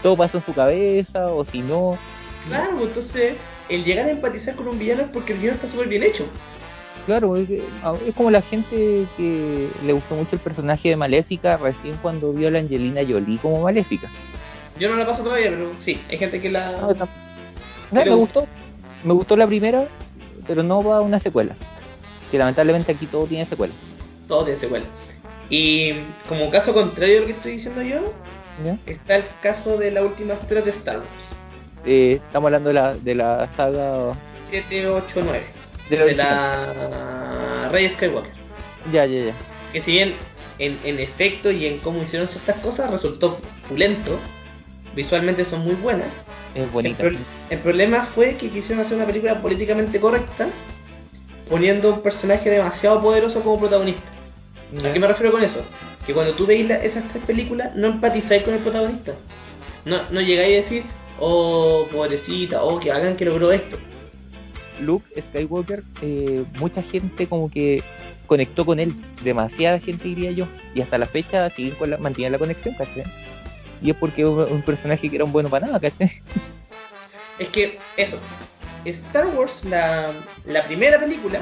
[0.08, 1.98] Todo pasó en su cabeza o si no.
[2.48, 3.34] Claro, pues, entonces
[3.68, 6.26] el llegar a empatizar con un villano es porque el guion está súper bien hecho.
[7.06, 7.50] Claro, es,
[8.16, 12.52] como la gente que le gustó mucho el personaje de Maléfica recién cuando vio a
[12.52, 14.10] la Angelina Jolie como Maléfica.
[14.80, 16.72] Yo no la paso todavía, pero sí, hay gente que la...
[16.72, 17.10] No, tam-
[17.92, 18.48] no, Pero- me gustó.
[19.04, 19.88] Me gustó la primera,
[20.48, 21.54] pero no va a una secuela.
[22.32, 23.74] Que lamentablemente aquí todo tiene secuela.
[24.30, 24.86] Todo tiene secuela.
[25.50, 25.96] Y
[26.30, 28.14] como caso contrario de lo que estoy diciendo yo,
[28.64, 28.78] ¿ya?
[28.86, 31.10] está el caso de las últimas tres de Star Wars.
[31.86, 34.14] Eh, estamos hablando de la, de la saga
[34.46, 35.44] 7, 8, 9.
[35.90, 38.32] de la, De la Rey Skywalker.
[38.92, 39.34] Ya, ya, ya.
[39.74, 40.14] Que si bien
[40.60, 44.20] en, en efecto y en cómo hicieron ciertas cosas resultó pulento,
[44.96, 46.08] visualmente son muy buenas.
[46.56, 46.98] Es El, bonita.
[47.04, 47.18] pro-
[47.50, 50.48] el problema fue que quisieron hacer una película políticamente correcta,
[51.50, 54.10] poniendo un personaje demasiado poderoso como protagonista.
[54.82, 54.90] Ya.
[54.90, 55.64] ¿A qué me refiero con eso?
[56.08, 59.14] Que cuando tú veis la- esas tres películas, no empatizáis con el protagonista.
[59.86, 60.84] No, no llegáis a decir,
[61.20, 63.78] oh, pobrecita, oh, que hagan que logró esto.
[64.82, 67.84] Luke Skywalker, eh, mucha gente como que
[68.26, 68.96] conectó con él.
[69.24, 70.48] Demasiada gente diría yo.
[70.74, 73.04] Y hasta la fecha siguen con la, mantienen la conexión, ¿cachai?
[73.82, 76.12] Y es porque es un, un personaje que era un bueno para nada, ¿cachai?
[77.40, 78.18] Es que, eso,
[78.86, 80.12] Star Wars, la,
[80.46, 81.40] la primera película.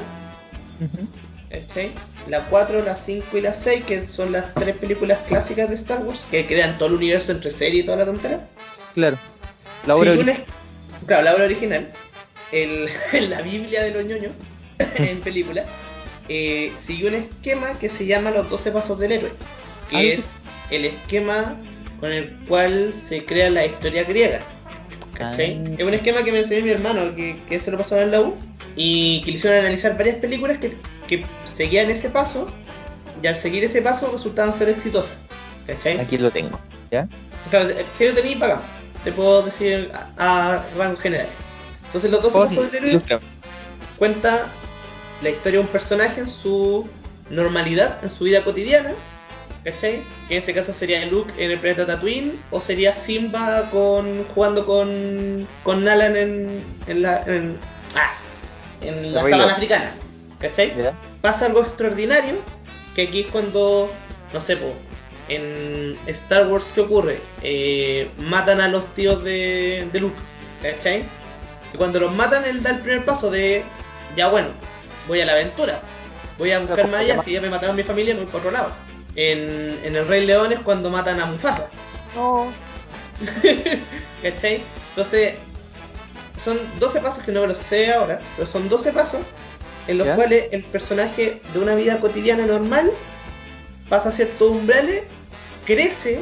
[2.26, 6.02] La 4, la 5 y la 6, que son las tres películas clásicas de Star
[6.02, 8.48] Wars, que crean todo el universo entre serie y toda la tontera.
[8.94, 9.18] Claro.
[9.86, 10.36] La obra original.
[11.06, 11.92] Claro, la obra original,
[12.50, 12.88] el,
[13.30, 14.32] la Biblia de los ñoños
[14.96, 15.64] en película,
[16.28, 19.32] eh, siguió un esquema que se llama los 12 pasos del héroe,
[19.88, 20.36] que Ah, es
[20.70, 21.56] el esquema
[22.00, 24.40] con el cual se crea la historia griega.
[25.14, 25.62] ¿cachai?
[25.64, 25.70] Ah.
[25.78, 28.20] Es un esquema que me enseñó mi hermano, que, que se lo pasó en la
[28.20, 28.34] U,
[28.76, 30.76] y que le hicieron analizar varias películas que,
[31.08, 32.48] que seguían ese paso,
[33.22, 35.16] y al seguir ese paso resultaban ser exitosas.
[35.66, 35.98] ¿Cachai?
[35.98, 36.60] Aquí lo tengo.
[36.90, 37.08] ¿Ya?
[37.50, 38.62] Claro, si lo tenéis para acá,
[39.02, 41.26] te puedo decir a, a rango general.
[41.86, 43.22] Entonces, los 12 Oh, pasos sí, del héroe ilústrame.
[43.98, 44.46] cuenta
[45.22, 46.86] la historia de un personaje en su
[47.30, 48.92] normalidad, en su vida cotidiana,
[49.64, 50.02] ¿cachai?
[50.28, 54.66] Que en este caso sería Luke en el planeta Tatooine, o sería Simba con jugando
[54.66, 57.56] con, con Nalan en, en la, en,
[57.96, 58.12] ah,
[58.80, 59.94] en la sabana africana,
[60.38, 60.74] ¿cachai?
[60.76, 60.92] ¿Ya?
[61.20, 62.36] pasa algo extraordinario,
[62.94, 63.90] que aquí es cuando,
[64.32, 64.72] no sé, po,
[65.28, 67.18] en Star Wars, ¿qué ocurre?
[67.42, 70.16] Eh, matan a los tíos de, de Luke,
[70.62, 71.04] ¿cachai?
[71.74, 73.64] Y cuando los matan, él da el primer paso de,
[74.16, 74.48] ya bueno,
[75.08, 75.80] voy a la aventura,
[76.38, 78.52] voy a buscar más ¿cómo allá, si ya me mataron mi familia, voy por otro
[78.52, 78.70] lado.
[79.16, 81.68] En, en El Rey León es cuando matan a Mufasa,
[82.14, 82.52] No.
[84.22, 84.62] ¿cachai?
[84.90, 85.34] Entonces,
[86.46, 89.20] son 12 pasos que no me los sé ahora, pero son 12 pasos
[89.88, 90.14] en los ¿Ya?
[90.14, 92.88] cuales el personaje de una vida cotidiana normal
[93.88, 95.02] pasa ciertos umbrales,
[95.66, 96.20] crece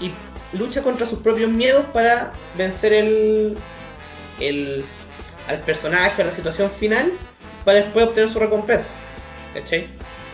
[0.00, 0.12] y
[0.54, 3.56] lucha contra sus propios miedos para vencer el,
[4.38, 4.84] el
[5.48, 7.10] al personaje, a la situación final,
[7.64, 8.90] para después obtener su recompensa.
[9.54, 9.86] ¿Cachai?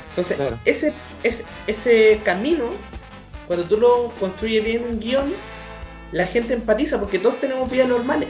[0.08, 0.58] Entonces, Claro.
[0.64, 2.64] ese, ese, ese camino
[3.46, 5.32] cuando tú lo construyes bien un guion,
[6.10, 8.28] la gente empatiza porque todos tenemos vidas normales.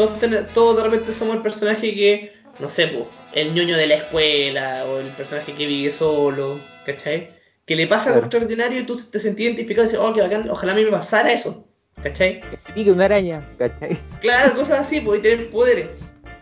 [0.00, 3.96] Todos, todos de repente somos el personaje que, no sé, po, el ñoño de la
[3.96, 7.28] escuela o el personaje que vive solo, ¿cachai?
[7.66, 10.48] Que le pasa algo extraordinario y tú te sentís identificado y dices, oh, qué bacán,
[10.48, 11.66] ojalá a mí me pasara eso,
[12.02, 12.40] ¿cachai?
[12.40, 13.98] Que pique una araña, ¿cachai?
[14.22, 15.88] Claro, cosas así, pues, y tener poderes.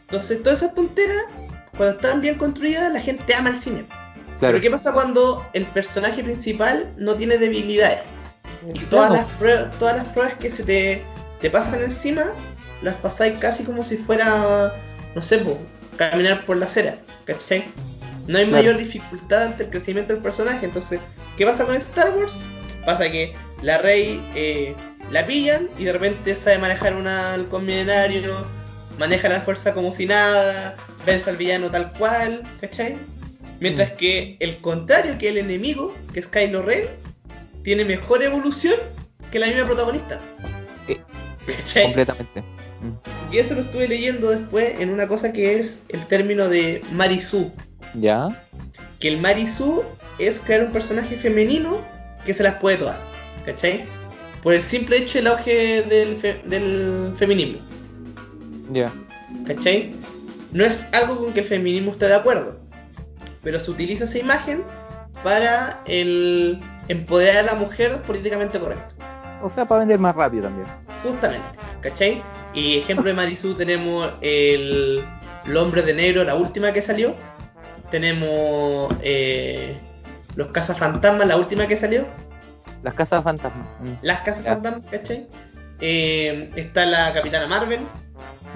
[0.03, 1.25] Entonces, todas esas tonteras,
[1.77, 3.85] cuando están bien construidas, la gente ama el cine.
[4.41, 8.01] Pero ¿qué pasa cuando el personaje principal no tiene debilidades?
[8.73, 11.03] Y todas las pruebas, todas las pruebas que se te,
[11.41, 12.33] te pasan encima,
[12.83, 14.75] las pasáis casi como si fuera,
[15.15, 15.59] no sé, po,
[15.97, 17.65] caminar por la acera, ¿cachai?
[18.27, 20.67] No hay mayor dificultad ante el crecimiento del personaje.
[20.67, 21.01] Entonces,
[21.37, 22.39] ¿qué pasa con Star Wars?
[22.85, 24.75] Pasa que la Rey eh,
[25.11, 28.47] la pillan y de repente sabe manejar un halcón milenario,
[28.99, 30.75] maneja la fuerza como si nada,
[31.07, 32.97] vence al villano tal cual, ¿cachai?
[33.61, 33.97] Mientras mm.
[33.97, 36.87] que el contrario, que el enemigo, que es Kylo Ren,
[37.65, 38.75] tiene mejor evolución
[39.31, 40.21] que la misma protagonista.
[41.65, 42.45] Sí, completamente.
[42.81, 43.33] Mm.
[43.35, 47.53] Y eso lo estuve leyendo después en una cosa que es el término de Marisu.
[47.95, 48.29] ¿Ya?
[49.01, 49.85] Que el Marisu
[50.19, 51.79] es crear un personaje femenino
[52.25, 52.97] que se las puede todas.
[53.45, 53.85] ¿Cachai?
[54.43, 57.59] Por el simple hecho del auge del, del feminismo.
[58.73, 58.93] Ya.
[59.47, 59.95] ¿Cachai?
[60.53, 62.59] No es algo con que el feminismo esté de acuerdo.
[63.43, 64.63] Pero se utiliza esa imagen
[65.23, 68.95] para el empoderar a la mujer políticamente correcto.
[69.43, 70.67] O sea, para vender más rápido también.
[71.03, 71.47] Justamente,
[71.81, 72.23] ¿cachai?
[72.55, 75.05] Y ejemplo de Marisu tenemos el,
[75.47, 77.15] el, hombre de negro, la última que salió.
[77.91, 79.77] Tenemos eh,
[80.35, 82.07] los cazafantasmas, la última que salió.
[82.83, 83.69] Las casas fantasmas.
[83.81, 83.93] Mm.
[84.03, 85.27] Las casas fantasmas, ¿cachai?
[85.81, 87.81] Eh, está la Capitana Marvel.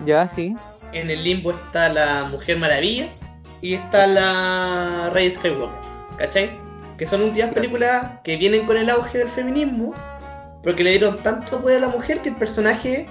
[0.06, 0.56] Ya, sí.
[0.92, 3.08] En el limbo está la Mujer Maravilla.
[3.60, 5.78] Y está la Rey Skywalker,
[6.18, 6.50] ¿cachai?
[6.98, 9.94] Que son últimas películas que vienen con el auge del feminismo,
[10.64, 13.06] pero que le dieron tanto poder a la mujer que el personaje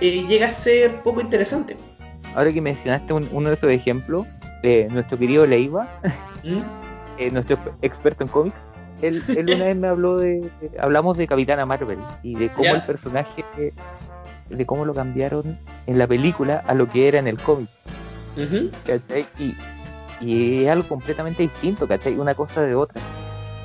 [0.00, 1.76] eh, llega a ser poco interesante.
[2.34, 4.26] Ahora que mencionaste uno de esos ejemplos,
[4.62, 5.88] de nuestro querido Leiva,
[6.44, 6.58] ¿Mm?
[7.18, 8.56] eh, nuestro experto en cómics,
[9.02, 13.44] él, una vez me habló de, hablamos de Capitana Marvel y de cómo el personaje,
[14.48, 17.68] de cómo lo cambiaron en la película a lo que era en el cómic.
[19.38, 19.54] y,
[20.24, 22.18] y, es algo completamente distinto, ¿cachai?
[22.18, 23.02] Una cosa de otra.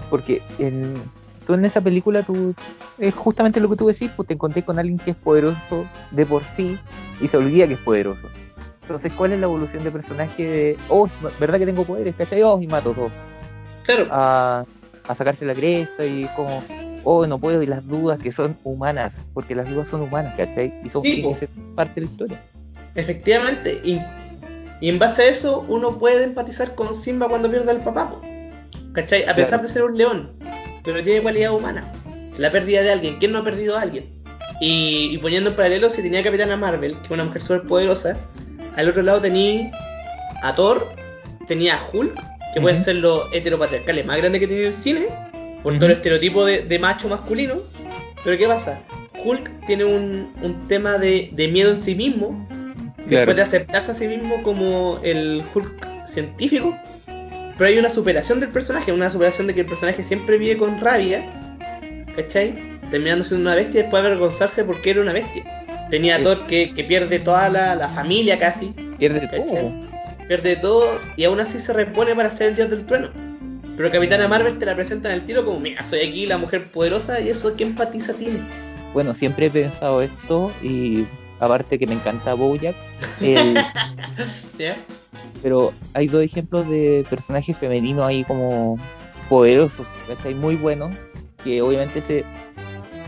[0.09, 0.95] Porque en,
[1.45, 2.53] tú en esa película, tú
[2.97, 6.25] es justamente lo que tú decís, pues te encontré con alguien que es poderoso de
[6.25, 6.77] por sí
[7.19, 8.27] y se olvida que es poderoso.
[8.81, 11.07] Entonces, ¿cuál es la evolución de personaje de, oh,
[11.39, 12.43] verdad que tengo poderes, ¿cachai?
[12.43, 13.09] Oh, y mato todo.
[13.85, 14.07] Claro.
[14.11, 14.65] A,
[15.07, 16.63] a sacarse la cresta y como,
[17.03, 20.73] oh, no puedo, y las dudas que son humanas, porque las dudas son humanas, ¿cachai?
[20.83, 21.03] Y son
[21.75, 22.41] parte de la historia.
[22.95, 24.01] Efectivamente, y,
[24.81, 28.13] en base a eso uno puede empatizar con Simba cuando pierde al papá,
[28.93, 29.23] ¿cachai?
[29.25, 30.29] A pesar de ser un león,
[30.83, 31.91] pero tiene cualidad humana.
[32.37, 34.05] La pérdida de alguien, ¿quién no ha perdido a alguien?
[34.63, 38.15] Y, poniendo en paralelo, si tenía Capitana Marvel, que es una mujer súper poderosa,
[38.75, 39.71] al otro lado tenía
[40.43, 40.87] a Thor,
[41.47, 42.13] tenía a Hulk,
[42.53, 45.07] que pueden ser los heteropatriarcales más grandes que tiene el cine,
[45.63, 47.55] por todo el estereotipo de, macho masculino.
[48.23, 48.79] Pero ¿qué pasa?
[49.23, 52.47] Hulk tiene un, tema de, miedo en sí mismo,
[53.05, 56.77] después de aceptarse a sí mismo como el Hulk científico,
[57.61, 60.81] pero hay una superación del personaje, una superación de que el personaje siempre vive con
[60.81, 61.23] rabia,
[62.15, 62.57] ¿cachai?
[62.89, 65.43] Terminando siendo una bestia y después avergonzarse porque era una bestia.
[65.91, 68.73] Tenía a Thor que, pierde toda la, familia casi.
[68.97, 69.71] Pierde todo
[70.27, 73.11] pierde todo y aún así se repone para ser el dios del trueno.
[73.77, 76.71] Pero Capitana Marvel te la presenta en el tiro como, mira, soy aquí la mujer
[76.71, 78.39] poderosa y eso, ¿qué empatiza tiene?
[78.91, 81.05] Bueno, siempre he pensado esto y
[81.39, 82.75] aparte que me encanta Bojack.
[85.41, 88.77] Pero hay dos ejemplos de personajes femeninos ahí como
[89.29, 90.35] poderosos, ¿cachai?
[90.35, 90.95] Muy buenos,
[91.43, 92.23] que obviamente se...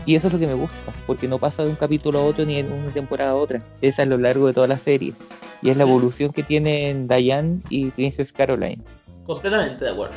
[0.06, 2.44] Y eso es lo que me gusta, porque no pasa de un capítulo a otro
[2.44, 3.62] ni de una temporada a otra.
[3.80, 5.14] Es a lo largo de toda la serie
[5.62, 8.82] y es la evolución que tienen Diane y Princess Caroline.
[9.24, 10.14] Completamente de acuerdo.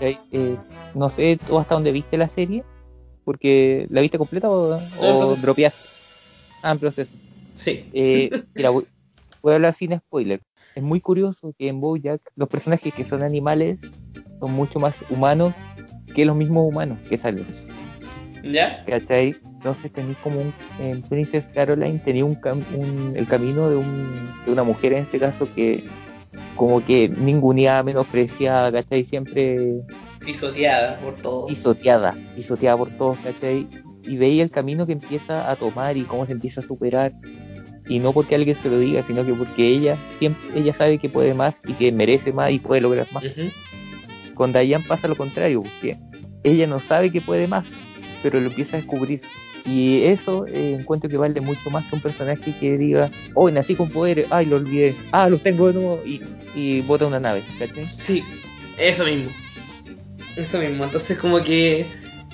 [0.00, 0.56] Eh,
[0.94, 2.64] no sé tú hasta dónde viste la serie,
[3.24, 5.88] porque la viste completa o, o dropeaste.
[6.62, 7.12] Ah, en proceso.
[7.54, 7.88] Sí.
[7.92, 8.84] Eh, mira, voy,
[9.44, 10.40] a hablar sin spoiler.
[10.74, 13.80] Es muy curioso que en Bojack los personajes que son animales
[14.38, 15.54] son mucho más humanos
[16.14, 17.46] que los mismos humanos que salen.
[18.42, 18.84] ¿Ya?
[18.84, 19.36] ¿Cachai?
[19.44, 22.38] Entonces tenéis como un, en Princess Caroline tenía un,
[23.14, 25.84] el camino de, un, de una mujer en este caso que
[26.56, 29.04] como que ninguneada, menospreciada, ¿cachai?
[29.04, 29.82] Siempre
[30.24, 31.48] pisoteada por todos.
[31.48, 33.66] Pisoteada, pisoteada por todos, ¿cachai?
[34.02, 37.12] Y veía el camino que empieza a tomar y cómo se empieza a superar.
[37.90, 41.08] Y no porque alguien se lo diga, sino que porque ella siempre, ella sabe que
[41.08, 43.24] puede más y que merece más y puede lograr más.
[44.34, 45.96] Con Dayan pasa lo contrario, porque
[46.44, 47.66] ella no sabe que puede más,
[48.22, 49.20] pero lo empieza a descubrir.
[49.66, 53.74] Y eso eh, encuentro que vale mucho más que un personaje que diga, hoy nací
[53.74, 56.22] con poderes, ay, lo olvidé, ah, los tengo de nuevo, y,
[56.54, 57.88] y bota una nave, ¿cachai?
[57.88, 58.22] Sí,
[58.78, 59.30] eso mismo.
[60.36, 60.84] Eso mismo.
[60.84, 61.86] Entonces, como que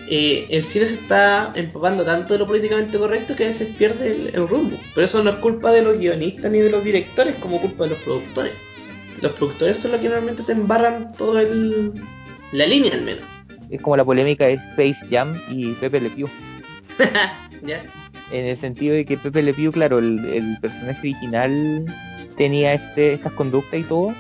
[0.09, 4.12] eh, el cine se está empapando tanto de lo políticamente correcto que a veces pierde
[4.12, 4.79] el, el rumbo.
[4.95, 7.90] Pero eso no es culpa de los guionistas ni de los directores, como culpa de
[7.90, 8.53] los productores.
[9.23, 11.92] Los productores son los que normalmente te embarran todo el.
[12.53, 13.23] la línea al menos.
[13.71, 16.29] Es como la polémica de Space Jam y Pepe Le Pew.
[17.62, 17.83] ¿Ya?
[18.31, 21.87] En el sentido de que Pepe Le Pew, claro, el, el personaje original
[22.37, 24.12] tenía este, estas conductas y todo,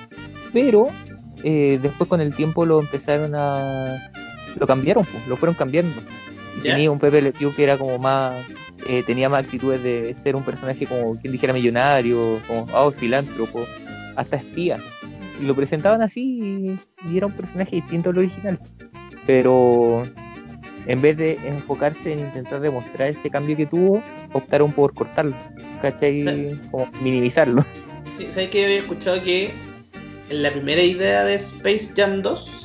[0.52, 0.88] pero
[1.44, 4.10] eh, después con el tiempo lo empezaron a...
[4.58, 6.02] lo cambiaron, pues, lo fueron cambiando.
[6.62, 8.34] Tenía un Pepe Le Pew que era como más...
[8.88, 13.66] eh, tenía más actitudes de ser un personaje como quien dijera millonario, como oh, filántropo,
[14.16, 14.78] hasta espía.
[15.40, 18.58] Y lo presentaban así y, y era un personaje distinto al original.
[19.26, 20.08] Pero
[20.86, 25.36] en vez de enfocarse en intentar demostrar este cambio que tuvo, optaron por cortarlo,
[25.82, 26.58] ¿cachai?
[26.70, 27.64] Como minimizarlo.
[28.16, 29.50] Sí, ¿sabes que había escuchado que
[30.30, 32.55] en la primera idea de Space Jam 2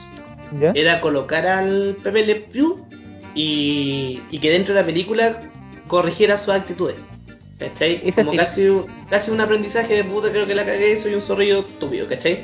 [0.60, 0.72] ¿Ya?
[0.76, 2.86] era colocar al Pepe Le Pew
[3.36, 5.42] y, y que dentro de la película
[5.88, 6.96] corrigiera sus actitudes.
[7.58, 8.02] ¿Cachai?
[8.04, 8.68] Esa Como casi,
[9.10, 12.44] casi un aprendizaje de puta, creo que la cagué, soy un zorrillo estúpido, ¿cachai?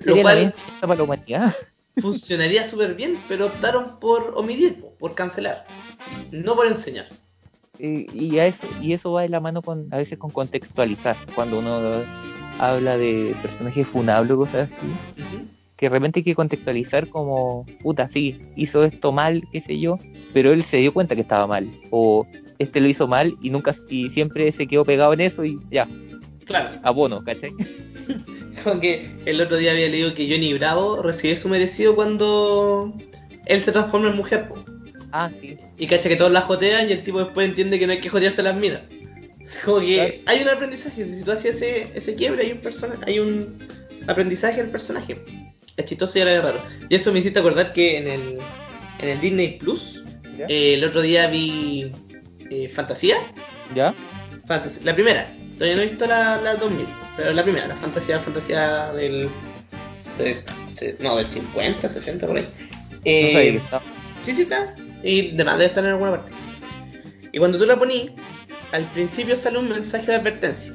[0.00, 1.54] Sería cual- la venganza para la humanidad.
[2.00, 5.66] Funcionaría súper bien, pero optaron por omitir, po, por cancelar,
[6.30, 7.06] no por enseñar.
[7.78, 11.16] Y, y a eso, y eso va de la mano con a veces con contextualizar.
[11.34, 12.02] Cuando uno
[12.60, 14.86] habla de personajes funables o cosas así,
[15.20, 15.44] Ujú.
[15.82, 19.98] Que de repente hay que contextualizar como, puta, sí, hizo esto mal, qué sé yo,
[20.32, 21.68] pero él se dio cuenta que estaba mal.
[21.90, 22.24] O
[22.60, 25.88] este lo hizo mal y nunca y siempre se quedó pegado en eso y ya,
[26.44, 27.50] Claro, abono, ¿cachai?
[28.62, 32.96] como que el otro día había leído que Johnny Bravo recibe su merecido cuando
[33.46, 34.48] él se transforma en mujer.
[34.48, 34.64] po.
[35.10, 35.58] Ah, sí.
[35.78, 38.08] Y cacha que todos la jotean y el tipo después entiende que no hay que
[38.08, 38.82] jotearse las minas.
[39.64, 43.18] Como que hay un aprendizaje, si tú haces ese, ese quiebre, hay un persona, hay
[43.18, 43.58] un
[44.06, 45.18] aprendizaje del personaje.
[45.76, 46.60] Es chistoso y a la vez raro.
[46.88, 48.38] Y eso me hiciste acordar que en el,
[49.00, 50.02] en el Disney Plus,
[50.48, 51.90] eh, el otro día vi
[52.50, 53.16] eh, Fantasía.
[53.74, 53.94] ¿Ya?
[54.46, 58.18] Fantasy- la primera, todavía no he visto la, la 2000, pero la primera, la fantasía,
[58.20, 59.28] fantasía del.
[59.94, 62.42] se- se- no, del 50, 60 por ahí.
[62.90, 63.82] No Eh, que estaba.
[64.20, 64.74] Sí, sí está.
[65.02, 66.32] Y demás debe estar en alguna parte.
[67.32, 68.10] Y cuando tú la ponís,
[68.72, 70.72] al principio sale un mensaje de advertencia.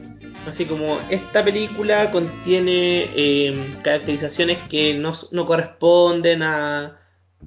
[0.48, 6.98] Así como esta película contiene eh, caracterizaciones que no, no corresponden a,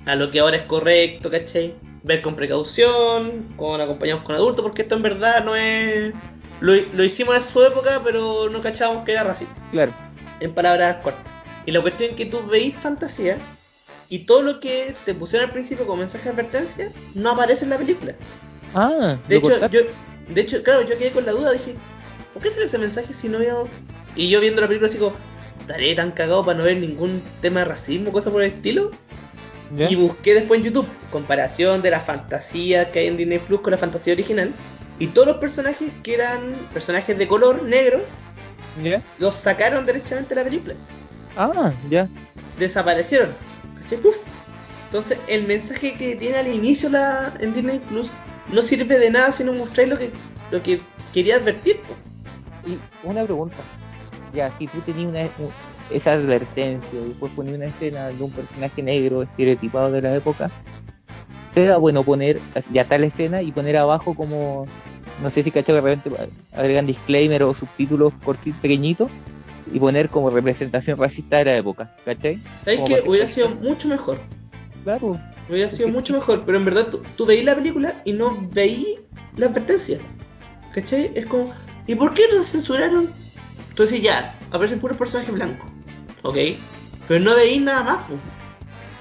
[0.07, 1.75] a lo que ahora es correcto, ¿cachai?
[2.03, 6.13] Ver con precaución, con acompañados con adultos, porque esto en verdad no es...
[6.61, 9.95] Lo, lo hicimos en su época, pero no cachábamos que era racista Claro.
[10.41, 11.25] en palabras cortas.
[11.65, 13.39] Y la cuestión es que tú veis fantasía
[14.11, 17.71] y todo lo que te pusieron al principio como mensaje de advertencia no aparece en
[17.71, 18.15] la película.
[18.75, 19.77] Ah, De hecho, cortaste.
[19.79, 21.75] yo, de hecho, claro, yo quedé con la duda, dije,
[22.33, 23.69] ¿por qué sale ese mensaje si no veo?
[24.17, 25.15] Y yo viendo la película así como,
[25.61, 28.91] ¿estaré tan cagado para no ver ningún tema de racismo, cosa por el estilo?
[29.77, 33.71] Y busqué después en YouTube comparación de la fantasía que hay en Disney Plus con
[33.71, 34.53] la fantasía original.
[34.99, 38.05] Y todos los personajes que eran personajes de color negro,
[38.83, 39.03] ¿Ya?
[39.19, 40.75] los sacaron derechamente de la película.
[41.37, 42.09] Ah, ya.
[42.59, 43.35] desaparecieron.
[43.81, 43.99] ¿Cachai?
[43.99, 44.17] Puf.
[44.87, 48.11] Entonces, el mensaje que tiene al inicio la, en Disney Plus
[48.53, 50.11] no sirve de nada si no mostráis lo que,
[50.51, 50.81] lo que
[51.13, 51.81] quería advertir.
[52.67, 53.57] Y una pregunta.
[54.35, 55.51] Ya, si tú tenías una, un-
[55.91, 60.51] esa advertencia y después ponías una escena de un personaje negro estereotipado de la época,
[61.53, 62.41] ¿sería bueno poner
[62.73, 64.67] ya tal escena y poner abajo como,
[65.23, 66.11] no sé si cacho que de repente
[66.53, 69.11] agregan disclaimer o subtítulos cortitos, pequeñitos,
[69.73, 72.41] y poner como representación racista de la época, ¿cachai?
[72.65, 74.21] ¿Sabes que Hubiera sido mucho mejor.
[74.85, 75.19] Claro,
[75.49, 78.99] Hubiera sido mucho mejor, pero en verdad tú, tú veís la película y no veís
[79.37, 79.99] la advertencia.
[80.73, 81.11] ¿Cachai?
[81.17, 81.53] Es como,
[81.91, 83.11] ¿y por qué lo censuraron?
[83.69, 85.69] Entonces ya, aparecen puros personajes blancos.
[86.23, 86.37] ¿Ok?
[87.09, 87.97] Pero no veís nada más.
[88.07, 88.15] po.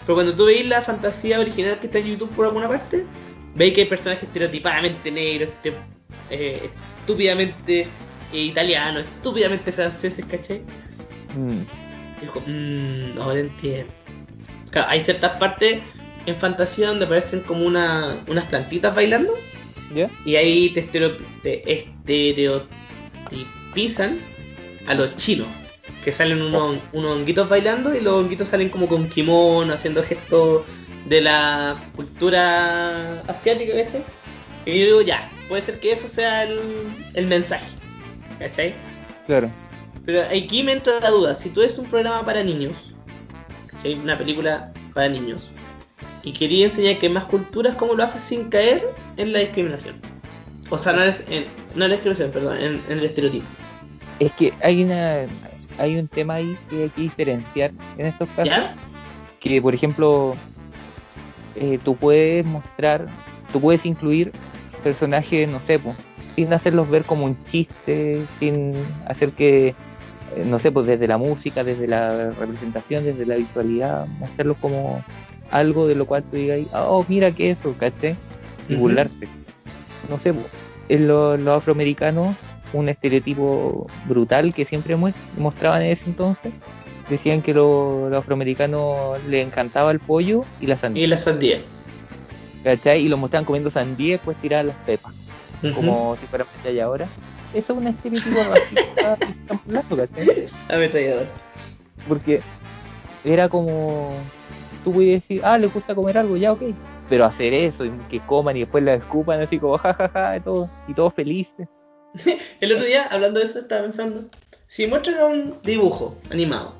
[0.01, 3.05] Pero cuando tú veís la fantasía original que está en YouTube por alguna parte,
[3.53, 5.75] veis que hay personajes estereotipadamente negros, este,
[6.31, 7.81] eh, estúpidamente
[8.33, 10.63] eh, italianos, estúpidamente franceses, ¿cachai?
[11.37, 13.93] Mm, dijo, mmm, ahora entiendo.
[14.71, 15.79] Claro, hay ciertas partes
[16.25, 19.35] en fantasía donde aparecen como una, unas plantitas bailando
[19.93, 20.09] ¿ya?
[20.25, 21.63] y ahí te, estereo- te
[23.29, 24.19] estereotipizan
[24.87, 25.47] a los chinos.
[26.03, 30.63] Que salen unos, unos honguitos bailando y los honguitos salen como con kimono, haciendo gestos
[31.07, 34.05] de la cultura asiática, ¿cachai?
[34.65, 36.59] Y yo digo, ya, puede ser que eso sea el,
[37.15, 37.65] el mensaje,
[38.39, 38.73] ¿cachai?
[39.27, 39.51] Claro.
[40.05, 42.77] Pero aquí me entra la duda, si tú eres un programa para niños,
[43.67, 43.95] ¿cachai?
[43.95, 45.49] Una película para niños,
[46.23, 49.95] y quería enseñar que hay más culturas, ¿cómo lo haces sin caer en la discriminación?
[50.69, 51.13] O sea, no, en,
[51.75, 53.45] no en la discriminación, perdón, en, el estereotipo.
[54.19, 55.27] Es que hay una
[55.77, 58.53] hay un tema ahí que hay que diferenciar en estos casos.
[59.39, 60.35] Que, por ejemplo,
[61.55, 63.07] eh, tú puedes mostrar,
[63.53, 64.33] tú puedes incluir
[64.83, 65.95] personajes, no sé, pues,
[66.35, 68.73] sin hacerlos ver como un chiste, sin
[69.07, 69.75] hacer que, eh,
[70.45, 75.03] no sé, pues desde la música, desde la representación, desde la visualidad, mostrarlos como
[75.51, 78.15] algo de lo cual tú digas, oh, mira que eso, ¿caché?
[78.67, 79.27] Y burlarte.
[80.09, 80.33] No sé,
[80.89, 82.35] en los afroamericanos,
[82.73, 84.95] un estereotipo brutal que siempre
[85.37, 86.53] mostraban en ese entonces,
[87.09, 91.03] decían que los afroamericanos les encantaba el pollo y la sandía.
[91.03, 91.61] Y la sandía.
[92.63, 93.01] ¿Cachai?
[93.01, 95.13] Y lo mostraban comiendo sandía y después tirar las pepas.
[95.75, 96.45] Como si fuera
[96.83, 97.09] ahora.
[97.53, 99.17] Eso es un estereotipo racista
[99.97, 100.47] ¿cachai?
[100.69, 101.27] Ametrallador.
[102.07, 102.41] Porque
[103.23, 104.11] era como
[104.83, 106.61] tú puedes decir, ah, les gusta comer algo, ya, ok.
[107.09, 110.69] Pero hacer eso, y que coman y después la escupan así como jajaja, y todos
[110.87, 111.67] y todos felices.
[112.61, 114.25] el otro día, hablando de eso, estaba pensando,
[114.67, 116.75] si muestran un dibujo animado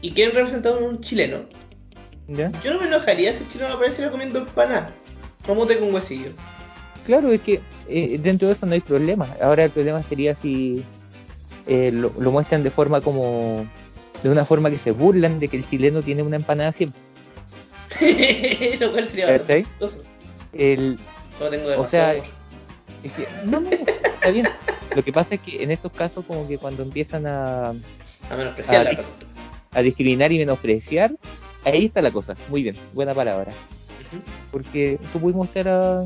[0.00, 1.40] y quieren representar a un chileno,
[2.28, 4.90] yo no me enojaría si el chileno apareciera comiendo empanada,
[5.46, 6.30] como te con huesillo.
[7.04, 9.28] Claro, es que eh, dentro de eso no hay problema.
[9.42, 10.82] Ahora el problema sería si
[11.66, 13.66] eh, lo, lo muestran de forma como
[14.22, 16.98] de una forma que se burlan de que el chileno tiene una empanada siempre.
[18.80, 19.36] Lo cual sería
[20.52, 20.98] El,
[21.40, 22.14] no tengo o sea,
[23.44, 24.48] no, no, está bien.
[24.94, 27.70] Lo que pasa es que en estos casos como que cuando empiezan a
[28.30, 29.04] a menospreciar
[29.72, 31.12] a, discriminar y menospreciar,
[31.64, 32.36] ahí está la cosa.
[32.48, 33.52] Muy bien, buena palabra.
[34.50, 36.04] Porque tú puedes mostrar a,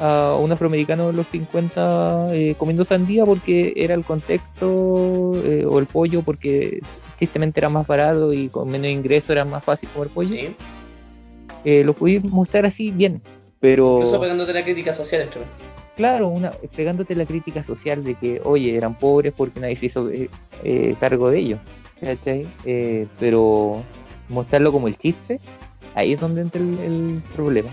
[0.00, 5.78] a un afroamericano de los 50 eh, comiendo sandía porque era el contexto eh, o
[5.78, 6.80] el pollo porque
[7.16, 10.34] tristemente era más barato y con menos ingreso era más fácil comer pollo.
[10.34, 10.54] Sí
[11.64, 13.22] eh, lo pudiste mostrar así bien,
[13.60, 13.96] pero...
[13.96, 15.44] Incluso pegándote la crítica social, creo.
[15.96, 20.10] Claro, una, pegándote la crítica social de que, oye, eran pobres porque nadie se hizo
[20.10, 20.28] eh,
[20.64, 21.60] eh, cargo de ellos,
[22.64, 23.82] eh, pero
[24.28, 25.40] mostrarlo como el chiste,
[25.94, 27.70] ahí es donde entra el, problema.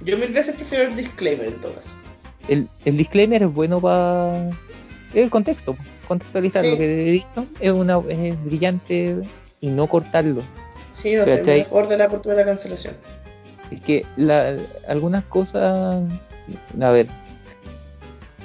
[0.00, 1.94] Yo mil veces prefiero el disclaimer en todo caso.
[2.48, 4.50] El, el disclaimer es bueno para
[5.14, 5.76] el contexto,
[6.08, 9.16] contextualizar lo que he dicho, es, una, es brillante
[9.60, 10.42] y no cortarlo.
[11.02, 12.94] Sí, no, mejor de la cultura de la cancelación.
[13.70, 14.56] Es que la,
[14.88, 16.02] algunas cosas,
[16.80, 17.06] a ver,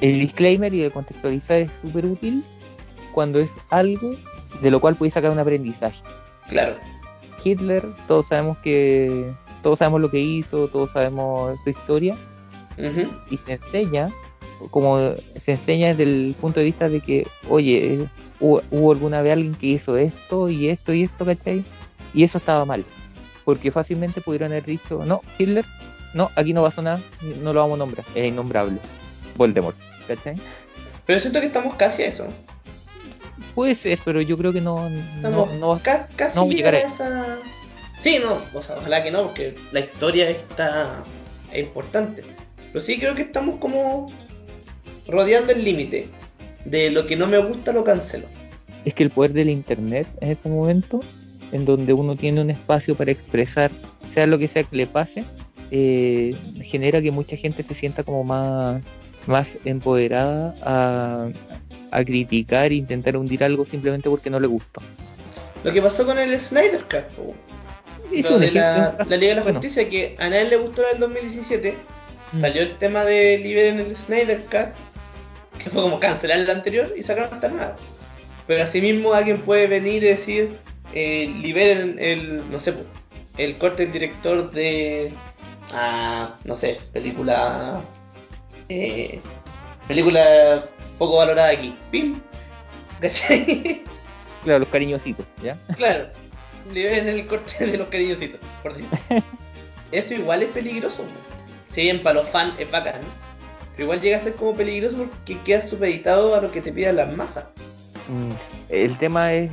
[0.01, 2.43] el disclaimer y el contextualizar es súper útil
[3.14, 4.16] cuando es algo
[4.62, 6.01] de lo cual puedes sacar un aprendizaje.
[6.47, 6.76] Claro.
[7.43, 9.32] Hitler, todos sabemos que
[9.62, 12.16] todos sabemos lo que hizo, todos sabemos su historia
[13.30, 14.10] y se enseña
[14.72, 18.08] como se enseña desde el punto de vista de que, oye,
[18.39, 21.64] hubo, hubo alguna vez alguien que hizo esto y esto y esto, ¿cachai?
[22.16, 22.86] Y eso estaba mal,
[23.43, 25.66] porque fácilmente pudieron haber dicho, no, Hitler,
[26.13, 27.01] no, aquí no pasó nada,
[27.41, 28.80] no lo vamos a nombrar, es innombrable.
[29.36, 29.76] Voldemort,
[30.07, 30.38] ¿cachai?
[31.05, 32.28] Pero siento que estamos casi a eso.
[33.53, 34.89] Puede ser, pero yo creo que no,
[35.22, 35.80] no, no
[36.16, 37.38] casi no llegar a esa...
[37.97, 41.03] Sí, no, o sea, ojalá que no, porque la historia está
[41.51, 42.24] es importante.
[42.72, 44.11] Pero sí creo que estamos como
[45.07, 46.07] rodeando el límite
[46.66, 48.28] de lo que no me gusta lo cancelo.
[48.84, 51.01] Es que el poder del internet en este momento
[51.52, 53.72] en donde uno tiene un espacio para expresar,
[54.12, 55.24] sea lo que sea que le pase,
[55.72, 58.82] eh, genera que mucha gente se sienta como más,
[59.26, 61.30] más empoderada a,
[62.06, 64.82] criticar e intentar hundir algo simplemente porque no le gustó.
[65.64, 67.06] Lo que pasó con el Snyder Cut,
[68.54, 71.74] la, Liga de la Justicia, que a nadie le gustó en el 2017,
[72.34, 72.41] mm.
[72.41, 77.04] salió el tema de liberen el Snyder Cut, que fue como cancelar el anterior y
[77.04, 77.78] sacaron hasta nada.
[78.46, 80.58] Pero asimismo alguien puede venir y decir,
[80.94, 82.76] eh, liberen el, no sé,
[83.38, 85.12] el corte del director de,
[85.74, 87.82] ah, no sé, película,
[88.70, 89.20] eh,
[89.88, 90.66] película
[90.98, 92.20] poco valorada aquí, pim,
[93.02, 93.84] ¿cachai?
[94.44, 95.58] Claro, los cariñositos, ¿ya?
[95.76, 96.08] Claro,
[96.72, 98.74] liberen el corte de los cariñositos, por.
[99.92, 101.06] Eso igual es peligroso,
[101.70, 103.02] si bien para los fans es bacán,
[103.76, 106.96] pero igual llega a ser como peligroso porque queda supeditado a lo que te pidan
[106.96, 107.46] las masas.
[108.08, 108.32] Mm,
[108.70, 109.52] el tema es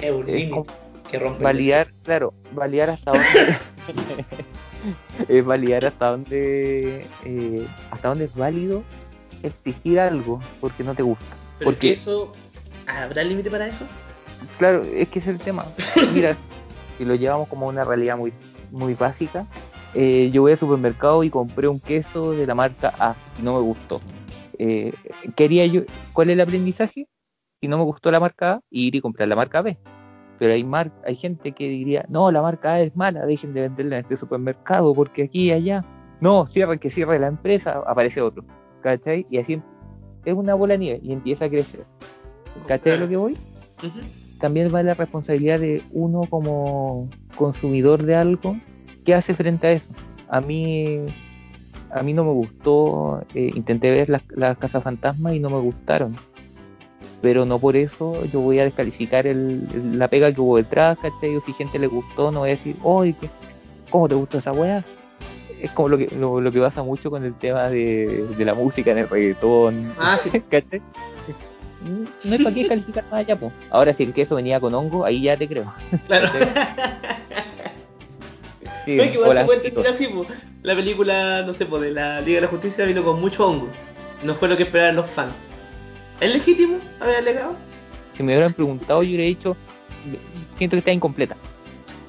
[0.00, 0.70] es un límite
[1.10, 3.58] que rompe validar, claro, validar hasta dónde
[5.28, 8.82] es validar hasta dónde eh, hasta dónde es válido
[9.42, 11.24] exigir algo porque no te gusta.
[11.62, 12.32] porque eso
[12.86, 13.86] habrá límite para eso.
[14.58, 15.66] Claro, es que es el tema.
[16.14, 16.36] Mira,
[16.96, 18.32] si lo llevamos como una realidad muy
[18.70, 19.46] muy básica,
[19.94, 23.54] eh, yo voy al supermercado y compré un queso de la marca A y no
[23.54, 24.00] me gustó.
[24.58, 24.92] Eh,
[25.36, 25.82] quería yo,
[26.12, 27.08] ¿cuál es el aprendizaje?
[27.60, 29.78] Si no me gustó la marca A, ir y comprar la marca B.
[30.38, 33.62] Pero hay mar hay gente que diría, no, la marca A es mala, dejen de
[33.62, 35.84] venderla en este supermercado porque aquí y allá.
[36.20, 38.44] No, cierren que cierre la empresa, aparece otro.
[38.82, 39.26] ¿Cachai?
[39.30, 39.60] Y así
[40.24, 41.84] es una bola de nieve y empieza a crecer.
[42.66, 43.36] ¿Cachai de lo que voy?
[44.40, 48.56] También va la responsabilidad de uno como consumidor de algo,
[49.04, 49.92] ¿qué hace frente a eso?
[50.28, 50.98] A mí,
[51.90, 55.58] a mí no me gustó, eh, intenté ver las, las casas fantasmas y no me
[55.58, 56.14] gustaron.
[57.20, 61.34] Pero no por eso yo voy a descalificar el, la pega que hubo detrás, ¿cachai?
[61.36, 63.28] O si gente le gustó, no voy a decir, oye, ¿qué-
[63.90, 64.84] ¿cómo te gustó esa weá?
[65.60, 68.54] Es como lo que, lo, lo que pasa mucho con el tema de, de la
[68.54, 70.30] música en el reggaetón, Ah, sí.
[70.48, 70.80] ¿cachai?
[72.24, 73.50] No es para qué calificar más allá, po.
[73.70, 75.72] Ahora, si el queso venía con hongo, ahí ya te creo.
[76.06, 76.28] Claro.
[78.84, 80.24] Sí, No, es que igual puede entender así, po.
[80.62, 83.68] La película, no sé, po, de la Liga de la Justicia vino con mucho hongo.
[84.22, 85.47] No fue lo que esperaban los fans.
[86.20, 87.54] ¿Es legítimo haber alegado?
[88.16, 89.56] si me hubieran preguntado, yo hubiera dicho,
[90.56, 91.36] siento que está incompleta.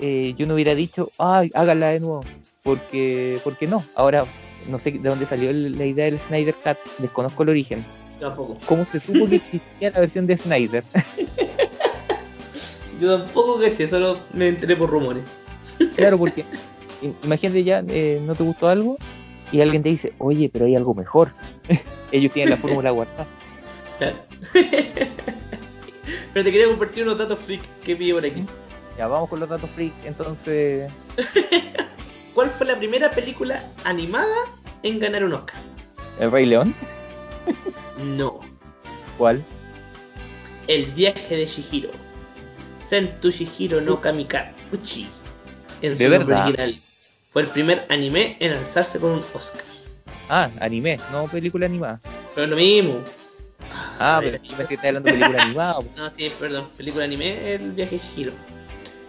[0.01, 2.25] Eh, yo no hubiera dicho, ay, háganla de nuevo,
[2.63, 3.83] porque, porque no.
[3.93, 4.25] Ahora,
[4.69, 7.83] no sé de dónde salió la idea del Snyder Cut, desconozco el origen.
[8.19, 8.57] Tampoco.
[8.65, 10.83] ¿Cómo se supo que existía la versión de Snyder?
[12.99, 15.23] Yo tampoco caché, solo me enteré por rumores.
[15.95, 16.43] claro, porque
[17.03, 18.97] im- imagínate ya, eh, no te gustó algo
[19.51, 21.31] y alguien te dice, oye, pero hay algo mejor.
[22.11, 23.27] Ellos tienen la fórmula guardada.
[23.99, 24.17] Claro.
[26.33, 28.43] Pero te quería compartir unos datos freak que pillé por aquí.
[28.97, 30.91] Ya, vamos con los datos freak, entonces...
[32.33, 34.35] ¿Cuál fue la primera película animada
[34.83, 35.61] en ganar un Oscar?
[36.19, 36.73] ¿El Rey León?
[38.03, 38.39] No.
[39.17, 39.43] ¿Cuál?
[40.67, 41.89] El viaje de Shihiro.
[42.85, 44.53] Sentu Shihiro no Kamikaze.
[44.71, 45.07] Uchi.
[45.81, 46.47] En su ¿De nombre verdad?
[46.47, 46.75] original.
[47.31, 49.61] Fue el primer anime en alzarse con un Oscar.
[50.29, 51.99] Ah, anime, no película animada.
[52.35, 52.99] Pero lo mismo.
[53.99, 55.75] Ah, pero yo que hablando de película animada.
[55.97, 56.69] No, sí, perdón.
[56.77, 58.31] Película anime, el viaje de Shihiro.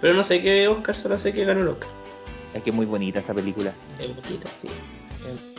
[0.01, 1.89] Pero no sé qué Oscar, solo sé que ganó el Oscar.
[2.55, 3.73] Es que es muy bonita esa película.
[4.01, 4.69] Es bonita, sí.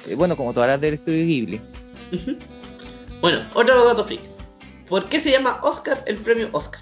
[0.07, 1.61] Eh, bueno, como todas las del estudio Ghibli.
[3.21, 4.21] Bueno, otro dato freak.
[4.87, 6.81] ¿Por qué se llama Oscar el premio Oscar?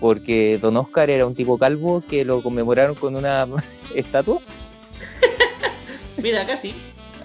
[0.00, 3.46] Porque Don Oscar era un tipo calvo que lo conmemoraron con una
[3.94, 4.40] estatua.
[6.16, 6.74] Mira, sí.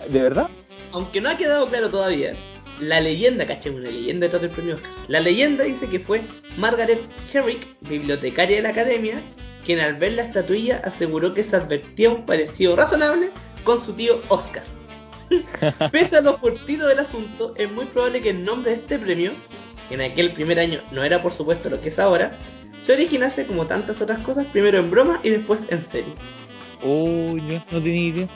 [0.10, 0.48] ¿De verdad?
[0.92, 2.36] Aunque no ha quedado claro todavía,
[2.80, 4.92] la leyenda, caché, una leyenda detrás del premio Oscar.
[5.08, 6.24] La leyenda dice que fue
[6.58, 7.02] Margaret
[7.34, 9.22] Herrick, bibliotecaria de la academia,
[9.64, 13.30] quien al ver la estatuilla aseguró que se advertía un parecido razonable
[13.64, 14.64] con su tío Oscar.
[15.92, 19.32] Pese a lo fortuito del asunto, es muy probable que el nombre de este premio,
[19.90, 22.38] que en aquel primer año no era por supuesto lo que es ahora,
[22.82, 26.14] se originase como tantas otras cosas, primero en broma y después en serio.
[26.84, 28.28] Uy, no, no tenía idea.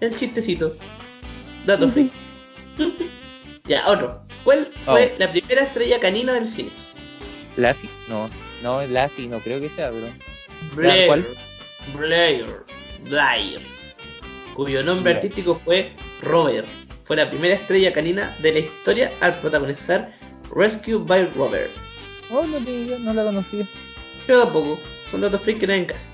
[0.00, 0.72] El chistecito.
[1.64, 2.25] Dato freak.
[3.64, 4.22] ya, otro.
[4.44, 6.70] ¿Cuál fue la primera estrella canina del cine?
[7.56, 8.30] Lassie, no,
[8.62, 10.08] no, Lassie, no creo que sea, pero.
[10.74, 11.06] Blair.
[11.06, 11.26] ¿Cuál?
[11.96, 12.64] Blair.
[13.04, 13.60] Blair.
[14.54, 15.16] Cuyo nombre Blair.
[15.16, 16.66] artístico fue Robert.
[17.02, 20.12] Fue la primera estrella canina de la historia al protagonizar
[20.54, 21.70] Rescue by Robert.
[22.30, 23.64] Oh, no idea, no la conocía.
[24.26, 24.78] Yo tampoco.
[25.10, 26.10] Son datos freak que no hay en casa.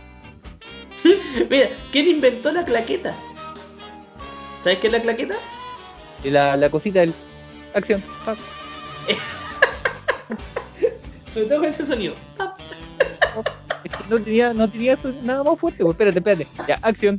[1.50, 3.14] Mira, ¿quién inventó la claqueta?
[4.62, 5.34] ¿Sabes qué es la claqueta?
[6.24, 7.12] Y la, la cosita del.
[7.74, 8.02] Acción.
[11.32, 12.14] Sobre todo con ese sonido.
[12.36, 12.58] ¡Pap!
[13.84, 15.82] Es que no tenía, no tenía nada más fuerte.
[15.82, 16.46] Pues espérate, espérate.
[16.68, 17.18] Ya, acción.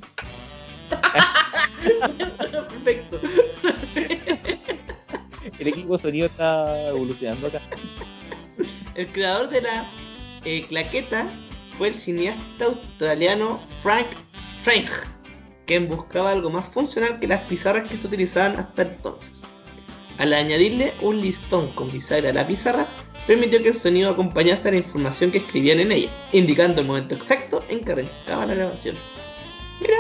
[2.69, 3.19] Perfecto.
[5.59, 7.59] El equipo sonido está evolucionando acá.
[8.95, 9.89] El creador de la
[10.45, 11.27] eh, claqueta
[11.65, 14.07] fue el cineasta australiano Frank
[14.63, 14.89] Frank,
[15.66, 19.43] quien buscaba algo más funcional que las pizarras que se utilizaban hasta entonces.
[20.18, 22.86] Al añadirle un listón con bisagra a la pizarra,
[23.26, 27.16] permitió que el sonido acompañase a la información que escribían en ella, indicando el momento
[27.16, 28.95] exacto en que arrancaba la grabación.
[29.80, 29.97] Mira,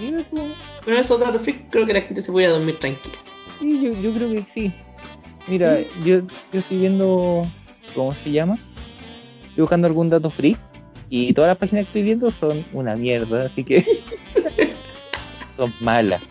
[0.00, 0.36] Mira tú.
[0.84, 3.14] con esos datos freak creo que la gente se podía dormir tranquila.
[3.58, 4.72] Sí, yo, yo creo que sí.
[5.48, 6.20] Mira, yo,
[6.52, 7.42] yo estoy viendo.
[7.94, 8.58] ¿Cómo se llama?
[9.48, 10.56] Estoy buscando algún dato free.
[11.08, 13.84] Y todas las páginas que estoy viendo son una mierda, así que.
[15.56, 16.22] son malas.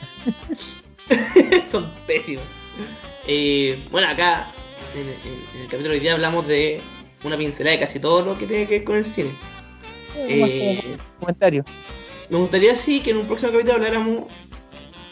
[1.68, 2.44] Son pésimos.
[3.28, 4.48] Eh, bueno, acá
[4.96, 6.82] en, en- en el capítulo de hoy día hablamos de
[7.24, 9.32] una pincelada de casi todo lo que tiene que ver con el cine.
[10.28, 11.64] Eh, Eh, comentario.
[12.30, 14.26] me gustaría sí que en un próximo capítulo habláramos,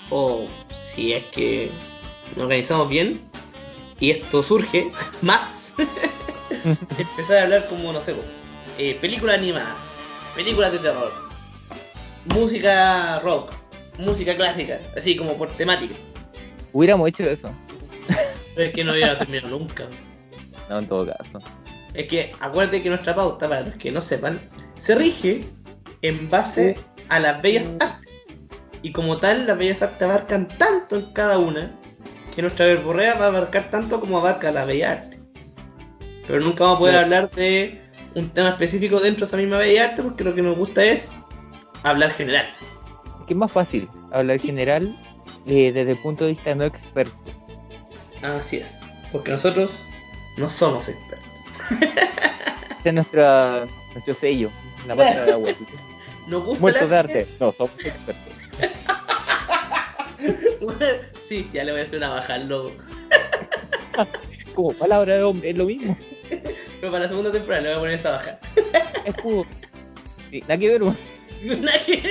[0.10, 1.70] o si es que
[2.36, 3.20] nos organizamos bien,
[4.00, 4.90] y esto surge
[5.22, 5.76] más,
[6.98, 8.16] empezar a hablar como, no sé,
[8.78, 9.76] eh, película animada,
[10.36, 11.12] películas de terror,
[12.26, 13.52] música rock,
[13.98, 15.96] música clásica, así como por temática.
[16.72, 17.52] Hubiéramos hecho eso.
[18.56, 19.86] Pero es que no hubiera terminado nunca.
[20.70, 21.40] No, en todo caso.
[21.94, 24.40] Es que acuérdate que nuestra pauta, para los que no sepan,
[24.78, 25.46] se rige
[26.02, 26.76] en base
[27.10, 28.12] a las bellas artes.
[28.82, 31.80] Y como tal, las bellas artes abarcan tanto en cada una
[32.36, 35.20] que nuestra verborrea va a abarcar tanto como abarca la bella arte.
[36.26, 37.83] Pero nunca vamos a poder hablar de
[38.16, 41.14] un tema específico dentro de esa misma bella arte porque lo que nos gusta es
[41.84, 42.46] hablar general.
[43.28, 44.48] Que es más fácil hablar Sí.
[44.48, 44.88] general
[45.46, 47.16] eh, desde el punto de vista no experto.
[48.22, 48.80] Así es,
[49.12, 49.72] porque nosotros
[50.38, 51.30] no somos expertos.
[52.80, 54.50] Ese es nuestra, nuestro sello,
[54.88, 55.50] la marca de agua.
[56.28, 57.28] Nos gusta Muertos de la- arte.
[57.40, 58.24] No, somos expertos.
[61.28, 62.72] sí, ya le voy a hacer una baja al logo.
[64.54, 65.98] Como palabra de hombre, es lo mismo.
[66.84, 68.38] Pero para la segunda temporada le voy a poner esa baja.
[69.06, 69.46] Escudo.
[70.30, 70.82] Sí, nada que ver.
[70.82, 72.02] Nada que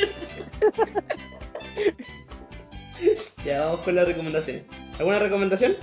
[3.45, 4.65] ya vamos con las recomendaciones.
[4.99, 5.75] ¿Alguna recomendación?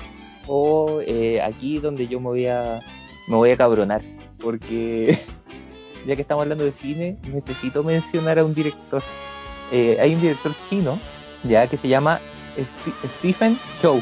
[0.47, 2.79] O eh, aquí donde yo me voy a
[3.27, 4.01] me voy a cabronar.
[4.39, 5.19] Porque
[6.07, 9.03] ya que estamos hablando de cine, necesito mencionar a un director.
[9.71, 10.99] Eh, hay un director chino,
[11.43, 12.19] ya que se llama
[13.19, 14.01] Stephen Chow.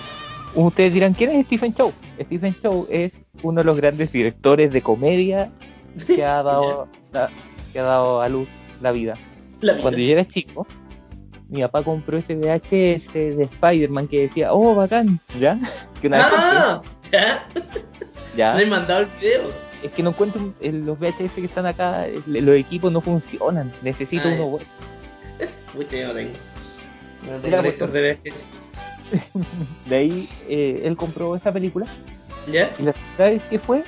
[0.55, 1.91] Ustedes dirán, ¿quién es Stephen Chow?
[2.21, 5.51] Stephen Chow es uno de los grandes directores de comedia
[6.05, 7.29] que ha dado, la-
[7.73, 8.47] que ha dado a luz
[8.81, 9.15] la vida.
[9.61, 9.81] La vida.
[9.81, 10.67] Cuando yo era chico,
[11.49, 15.59] mi papá compró ese VHS de Spider-Man que decía, oh, bacán, ¿ya?
[16.01, 16.81] Que una vez ¡Ah!
[17.11, 17.47] ¿Ya?
[18.35, 18.53] ¿ya?
[18.53, 19.51] ¿No he mandado el video?
[19.83, 23.71] Es que no encuentro en los VHS que están acá, el- los equipos no funcionan,
[23.83, 24.65] necesito Ah, uno bueno.
[25.73, 26.31] Pucha, yo no tengo.
[27.31, 28.45] No tengo lector de VHS.
[29.89, 31.85] De ahí eh, él compró esa película
[32.51, 32.71] ¿Ya?
[32.79, 33.83] y la vez que fue,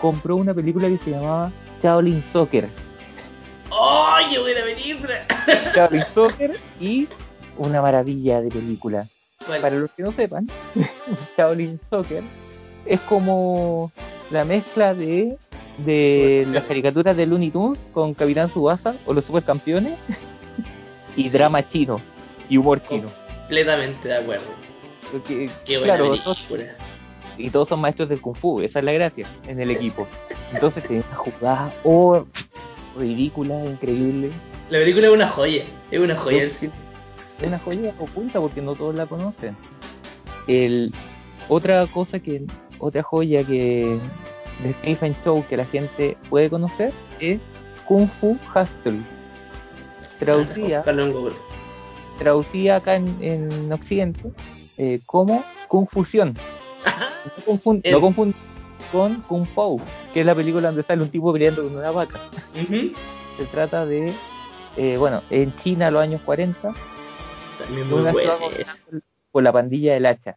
[0.00, 1.50] compró una película que se llamaba
[1.82, 2.68] Shaolin Soccer.
[3.70, 5.14] ¡Oh, qué buena película!
[5.74, 7.08] Shaolin Soccer y
[7.56, 9.06] una maravilla de película.
[9.46, 10.48] Para los que no sepan,
[11.36, 12.22] Shaolin Soccer
[12.86, 13.90] es como
[14.30, 15.36] la mezcla de,
[15.78, 19.98] de las caricaturas de Looney Tunes con Capitán Subasa o los supercampeones
[21.16, 22.00] y drama chino
[22.48, 23.08] y humor chino.
[23.40, 24.46] Completamente de acuerdo.
[25.10, 26.64] Porque, Qué buena claro, película.
[27.36, 30.06] Y todos son maestros del Kung Fu, esa es la gracia en el equipo.
[30.52, 32.24] Entonces tiene una jugada oh,
[32.98, 34.30] ridícula, increíble,
[34.70, 35.64] La película es una joya.
[35.90, 36.72] Es una joya del cine.
[37.40, 39.56] es una joya oculta porque no todos la conocen.
[40.46, 40.92] El,
[41.48, 42.44] otra cosa que,
[42.78, 43.98] otra joya que
[44.62, 47.40] de Stephen Chow que la gente puede conocer es
[47.86, 49.00] Kung Fu Hustle.
[50.20, 51.34] En Google.
[52.18, 54.30] traducida acá en, en Occidente
[54.76, 56.34] eh, como Confusión.
[57.24, 58.36] No, confun- El- no confundir
[58.90, 59.80] con Kung Fu,
[60.12, 62.20] que es la película donde sale un tipo peleando con una vaca.
[63.36, 64.12] Se trata de,
[64.76, 66.72] eh, bueno, en China los años 40,
[67.58, 68.32] También muy una buena
[69.30, 70.36] por la pandilla del hacha.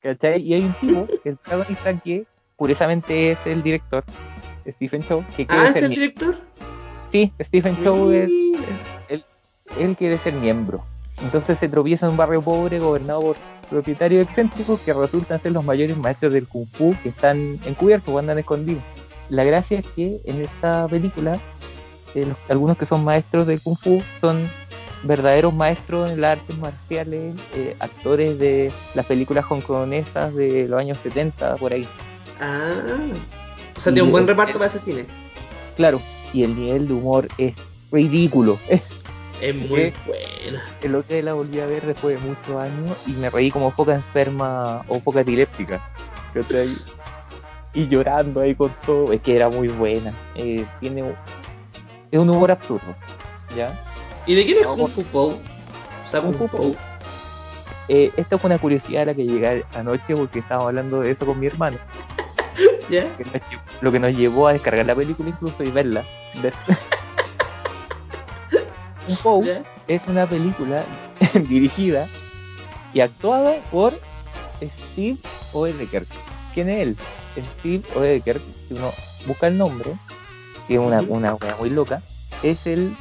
[0.00, 0.42] ¿Cachai?
[0.42, 2.26] Y hay un tipo, el protagonista que
[2.56, 4.04] curiosamente es el director,
[4.68, 6.26] Stephen Chow, que quiere Ah, ¿es ser el miembro.
[6.26, 6.48] director?
[7.10, 8.80] Sí, Stephen Chow es, Mira.
[9.78, 10.84] él quiere ser miembro.
[11.22, 13.36] Entonces se tropieza en un barrio pobre gobernado por
[13.66, 18.18] propietarios excéntricos que resultan ser los mayores maestros del Kung Fu que están encubiertos o
[18.18, 18.82] andan escondidos.
[19.30, 21.38] La gracia es que en esta película,
[22.14, 24.48] eh, los- algunos que son maestros del Kung Fu son
[25.02, 30.98] verdaderos maestros en las artes marciales, eh, actores de las películas hongkonesas de los años
[31.00, 31.86] 70, por ahí.
[32.40, 32.70] Ah.
[33.76, 35.06] O sea, tiene un buen reparto para ese cine.
[35.76, 36.00] Claro,
[36.32, 37.54] y el nivel de humor es
[37.92, 38.58] ridículo.
[38.68, 38.82] Es
[39.52, 40.62] muy Eh, buena.
[40.82, 43.70] El otro día la volví a ver después de muchos años y me reí como
[43.72, 45.80] foca enferma o foca epiléptica.
[47.72, 49.12] Y llorando ahí con todo.
[49.12, 50.12] Es que era muy buena.
[50.34, 51.16] Eh, tiene un-
[52.10, 52.94] es un humor absurdo.
[53.56, 53.72] ¿ya?
[54.26, 55.30] ¿Y de quién es No, Kung Fu Pou?
[55.32, 56.76] O sea, Kung Kung Fu Pou.
[57.88, 61.26] Eh, esta fue una curiosidad a la que llegué anoche porque estábamos hablando de eso
[61.26, 61.76] con mi hermano.
[63.80, 66.04] Lo que nos llevó a descargar la película incluso y verla.
[69.22, 69.62] Pou ¿Ya?
[69.88, 70.84] es una película
[71.48, 72.08] dirigida
[72.92, 73.98] y actuada por
[74.62, 75.18] Steve
[75.52, 76.06] Oedeker.
[76.54, 76.96] ¿Quién es él?
[77.60, 78.90] Steve Oedeker, si uno
[79.26, 79.92] busca el nombre,
[80.66, 82.02] que es una, una muy loca,
[82.42, 82.94] es el,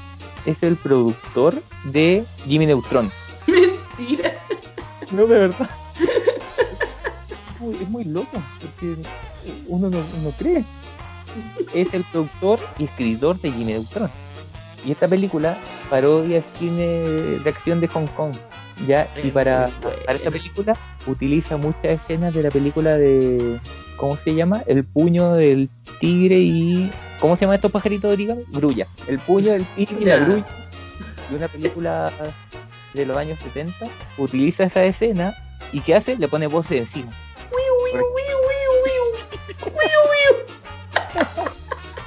[0.45, 3.12] es el productor de Jimmy Neutron.
[3.47, 4.32] Mentira.
[5.12, 5.70] No, de verdad.
[7.54, 8.97] Es muy, es muy loco, porque
[9.68, 10.66] uno no, no cree.
[11.74, 14.10] Es el productor y escritor de Jimmy Neutron.
[14.86, 15.57] Y esta película
[15.89, 16.86] parodia cine
[17.43, 18.36] de acción de Hong Kong.
[18.88, 19.07] ¿ya?
[19.23, 20.77] Y para, para esta película
[21.07, 23.59] utiliza muchas escenas de la película de.
[23.97, 24.63] ¿Cómo se llama?
[24.67, 25.69] El puño del
[25.99, 26.91] tigre y.
[27.19, 28.43] ¿Cómo se llama estos pajaritos de origami?
[28.49, 28.88] Grulla.
[29.07, 30.45] El puño del tigre y la grulla.
[31.29, 32.11] De una película
[32.93, 33.88] de los años 70.
[34.17, 35.34] Utiliza esa escena
[35.71, 36.17] y ¿qué hace?
[36.17, 37.11] Le pone voces encima.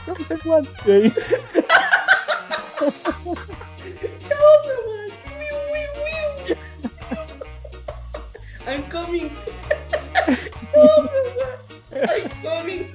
[0.06, 0.68] Chosen One.
[0.86, 1.26] Y ahí, Chosen one.
[1.46, 1.64] Wiu, wiu,
[2.80, 3.36] wiu.
[8.66, 9.30] I'm coming.
[11.94, 12.86] I'm coming.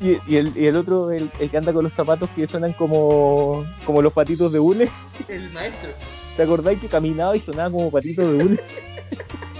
[0.00, 2.72] y, y el, y el otro, el, el que anda con los zapatos que suenan
[2.72, 4.88] como, como los patitos de hule.
[5.28, 5.90] El maestro.
[6.36, 8.60] ¿Te acordáis que caminaba y sonaba como patito de hule?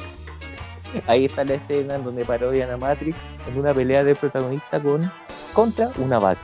[1.07, 3.17] Ahí está la escena en donde parodian a Matrix
[3.47, 5.11] en una pelea del protagonista con
[5.53, 6.41] contra una vaca.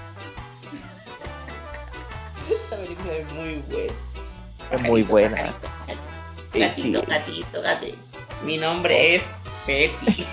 [2.51, 3.93] Esta película es muy buena.
[4.71, 5.55] Es muy buena.
[6.53, 7.99] Gatito, gatito, gatito.
[8.45, 9.23] Mi nombre es
[9.67, 10.27] Betty.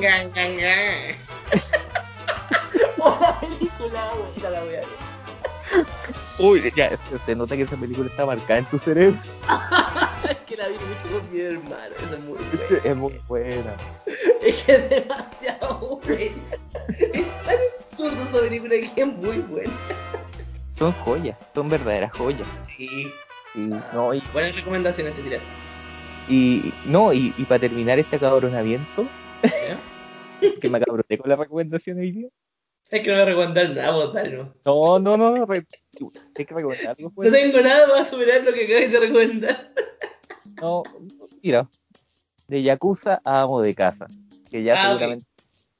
[0.00, 1.14] Gan, gan, gan.
[3.02, 4.86] Oh, la película buena, la voy a ver.
[6.38, 9.18] Uy, ya, se nota que esa película está marcada en tu cerebro.
[10.90, 12.80] Es hermano, esa muy buena.
[12.84, 13.76] Es muy buena.
[14.42, 16.22] Es que es demasiado buena.
[16.88, 17.12] Es
[17.44, 19.72] tan absurdo esa película que es muy buena.
[20.76, 22.48] Son joyas, son verdaderas joyas.
[22.62, 23.12] Sí.
[23.54, 23.58] Y,
[23.92, 25.40] no, y, Buena recomendación este tirar.
[26.28, 29.06] y- no, y, y para terminar este acabronamiento,
[29.42, 30.50] ¿Ya?
[30.60, 32.28] que me acabroné con la recomendación hoy día.
[32.88, 34.54] Es que no voy a recomendar nada, dale, no.
[34.64, 35.66] No, no, no, no, re-
[36.36, 37.08] hay que recomendar algo.
[37.10, 37.30] No pues.
[37.30, 39.72] tengo nada para superar lo que acabáis de recomendar.
[40.60, 40.82] No,
[41.42, 41.68] mira,
[42.48, 44.08] de Yakuza a amo de casa,
[44.50, 45.26] que ya Ah, seguramente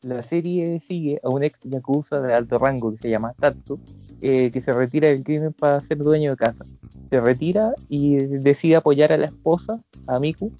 [0.02, 3.78] la serie sigue a un ex Yakuza de alto rango que se llama Tatsu,
[4.22, 6.64] eh, que se retira del crimen para ser dueño de casa.
[7.10, 10.52] Se retira y decide apoyar a la esposa, a Miku,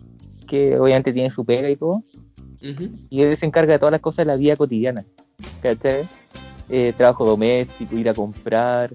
[0.46, 2.02] que obviamente tiene su pega y todo,
[3.08, 5.04] y él se encarga de todas las cosas de la vida cotidiana,
[5.62, 6.06] ¿cachai?
[6.68, 8.92] Eh, trabajo doméstico, ir a comprar,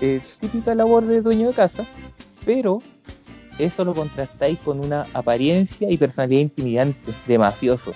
[0.00, 1.84] eh, típica labor de dueño de casa,
[2.44, 2.82] pero
[3.58, 7.92] eso lo contrastáis con una apariencia y personalidad intimidante de mafioso.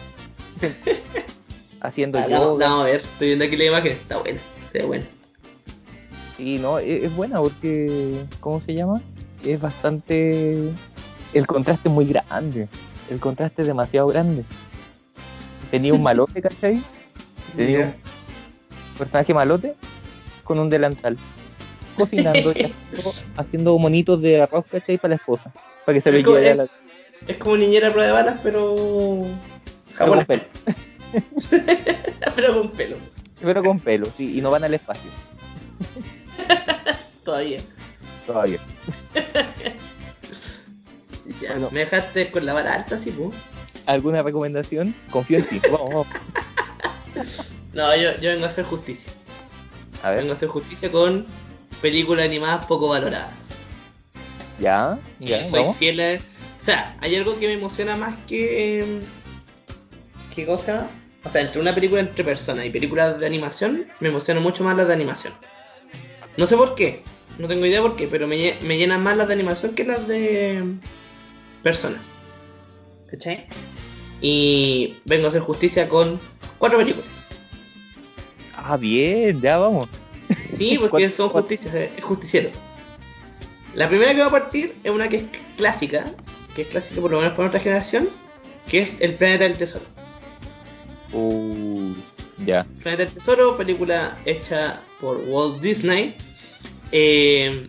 [1.81, 2.67] Haciendo Ah, yoga.
[2.67, 4.41] Vamos a ver, estoy viendo aquí la imagen, está buena,
[4.71, 5.05] se ve buena.
[6.37, 9.01] Sí, no, es, es buena porque, ¿cómo se llama?
[9.45, 10.73] Es bastante...
[11.35, 12.69] El contraste es muy grande.
[13.11, 14.45] El contraste es demasiado grande.
[15.71, 16.81] Tenía un malote, ¿cachai?
[17.57, 17.95] Tenía
[18.93, 19.75] un personaje malote
[20.45, 21.17] con un delantal.
[21.99, 24.97] Cocinando y haciendo, haciendo monitos de arroz, ¿cachai?
[24.99, 25.53] Para la esposa.
[25.85, 26.69] Para que se como- quede a la...
[27.27, 29.25] Es como niñera a prueba de balas, pero.
[29.99, 30.43] Pero con pelo.
[32.37, 32.97] pero con pelo.
[33.43, 35.11] Pero con pelo, sí, y no van al espacio.
[37.25, 37.61] Todavía.
[38.27, 38.59] Todavía.
[41.43, 41.69] Ya, Bueno.
[41.71, 43.37] me dejaste con la vara alta, sí, pues.
[43.87, 44.95] ¿Alguna recomendación?
[45.11, 45.61] Confío en ti.
[45.71, 46.07] Vamos, vamos.
[47.75, 49.13] No, yo, yo vengo a hacer justicia.
[50.03, 51.27] A ver, Vengo a hacer justicia con
[51.81, 53.31] películas animadas poco valoradas.
[54.59, 56.15] ya, ya, soy fiel a...
[56.15, 59.01] O sea, hay algo que me emociona más que...
[60.35, 60.89] ¿Qué cosa?
[61.25, 64.77] O sea, entre una película entre personas y películas de animación, me emociona mucho más
[64.77, 65.33] las de animación.
[66.37, 67.03] No sé por qué,
[67.39, 70.07] no tengo idea por qué, pero me, me llenan más las de animación que las
[70.07, 70.63] de
[71.63, 72.01] personas.
[73.11, 73.47] ¿Cachai?
[74.21, 76.21] Y vengo a hacer justicia con
[76.59, 77.09] cuatro películas.
[78.57, 79.89] Ah, bien, ya vamos.
[80.59, 82.51] Sí, porque ¿Cuál- son justicias, es justiciero.
[83.75, 85.25] La primera que va a partir es una que es
[85.57, 86.05] clásica,
[86.55, 88.09] que es clásica por lo menos para nuestra generación,
[88.69, 89.85] que es El Planeta del Tesoro.
[91.13, 91.93] Uh,
[92.45, 92.65] ya.
[92.83, 96.17] Planeta del Tesoro, película hecha por Walt Disney,
[96.93, 97.69] eh,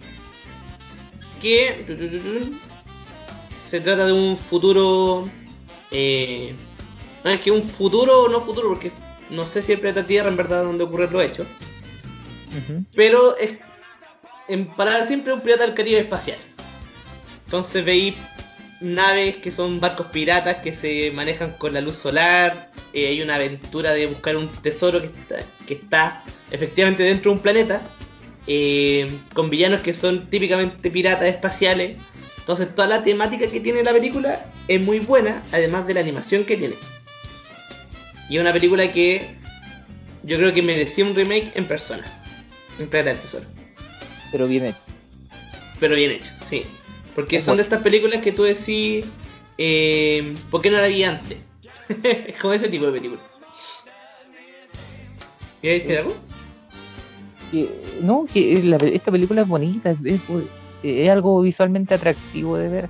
[1.41, 1.85] que
[3.65, 5.29] se trata de un futuro...
[5.91, 6.53] eh,
[7.23, 8.91] no es que un futuro o no futuro, porque
[9.29, 11.45] no sé si el planeta Tierra en verdad donde ocurre lo hecho,
[12.95, 13.51] Pero es
[14.47, 16.37] en palabras siempre un pirata del Caribe espacial.
[17.45, 18.15] Entonces veis
[18.81, 22.71] naves que son barcos piratas que se manejan con la luz solar.
[22.93, 25.37] eh, hay una aventura de buscar un tesoro que está,
[25.67, 27.81] que está efectivamente dentro de un planeta.
[28.47, 31.97] eh, con villanos que son típicamente piratas espaciales.
[32.39, 36.45] Entonces toda la temática que tiene la película es muy buena, además de la animación
[36.45, 36.73] que tiene.
[38.29, 39.35] Y es una película que
[40.23, 42.03] yo creo que merecía un remake en persona.
[42.79, 43.45] En Planeta del Tesoro.
[44.31, 44.77] Pero bien hecho.
[45.79, 46.63] Pero bien hecho, sí.
[47.15, 49.05] Porque Es son de estas películas que tú decís,
[49.57, 51.37] eh, ¿por qué no la vi antes?
[52.03, 53.21] es como ese tipo de película.
[55.61, 56.15] ¿Quieres decir algo?
[57.51, 57.69] Que-
[58.01, 62.89] no, que la esta película es bonita, es, algo visualmente atractivo de ver.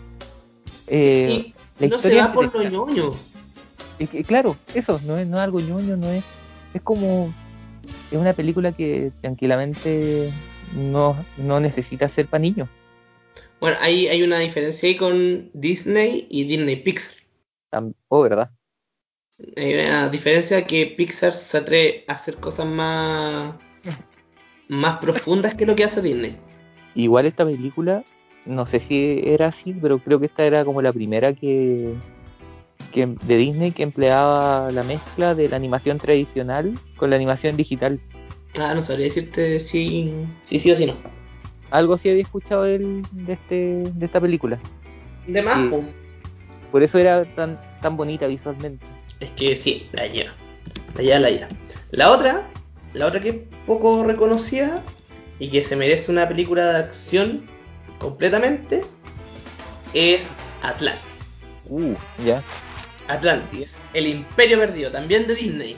[0.88, 3.16] Eh, y la no se va por lo ñoño.
[3.98, 6.24] es que, claro, eso, no es, no es algo ñoño, no es.
[6.74, 7.34] Es como.
[8.12, 10.32] Es una película que tranquilamente
[10.76, 12.68] no, no necesita ser para niños.
[13.60, 17.14] Bueno, ahí hay una diferencia ahí con Disney y Disney Pixar.
[18.08, 18.50] Oh, ¿verdad?
[19.58, 23.56] Hay una diferencia que Pixar se atreve a hacer cosas más,
[24.68, 26.36] más profundas que lo que hace Disney.
[26.96, 28.04] Igual esta película,
[28.46, 31.94] no sé si era así, pero creo que esta era como la primera que,
[32.92, 38.00] que de Disney que empleaba la mezcla de la animación tradicional con la animación digital.
[38.58, 40.96] Ah, no sabría decirte si sí si, o si no.
[41.72, 44.60] Algo sí había escuchado de, este, de esta película.
[45.28, 45.60] De más,
[46.72, 48.86] Por eso era tan, tan bonita visualmente.
[49.20, 50.32] Es que sí, la lleva.
[50.96, 51.48] La lleva, la lleva.
[51.92, 52.50] La otra,
[52.94, 53.36] la otra que es
[53.68, 54.82] poco reconocida
[55.38, 57.46] y que se merece una película de acción
[58.00, 58.82] completamente
[59.94, 60.32] es
[60.64, 61.38] Atlantis.
[61.70, 61.94] Uh,
[62.26, 62.44] ya.
[63.10, 65.78] Atlantis, El Imperio Perdido, también de Disney.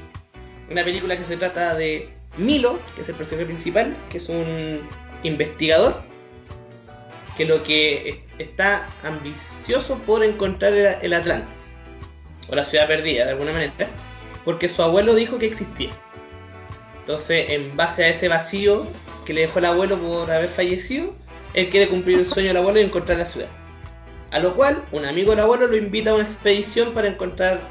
[0.70, 4.82] Una película que se trata de Milo, que es el personaje principal, que es un
[5.24, 6.04] investigador
[7.36, 11.74] que lo que está ambicioso por encontrar el Atlantis,
[12.50, 13.74] o la ciudad perdida de alguna manera,
[14.44, 15.90] porque su abuelo dijo que existía.
[17.00, 18.86] Entonces, en base a ese vacío
[19.26, 21.16] que le dejó el abuelo por haber fallecido,
[21.54, 23.50] él quiere cumplir el sueño del abuelo y encontrar la ciudad.
[24.32, 27.62] A lo cual, un amigo del abuelo lo invita a una expedición para encontrar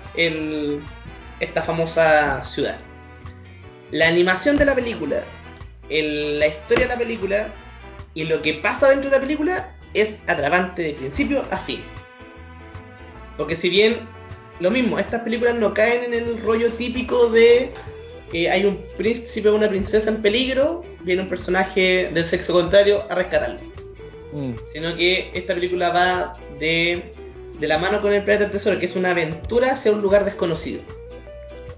[1.41, 2.79] esta famosa ciudad.
[3.91, 5.23] La animación de la película,
[5.89, 7.49] la historia de la película
[8.15, 11.81] y lo que pasa dentro de la película es atrapante de principio a fin.
[13.37, 14.07] Porque si bien
[14.61, 17.73] lo mismo, estas películas no caen en el rollo típico de
[18.33, 23.05] eh, hay un príncipe o una princesa en peligro, viene un personaje del sexo contrario
[23.09, 23.70] a rescatarlo.
[24.33, 24.53] Mm.
[24.72, 27.12] Sino que esta película va de,
[27.59, 30.24] de la mano con el planeta del tesoro, que es una aventura hacia un lugar
[30.24, 30.83] desconocido.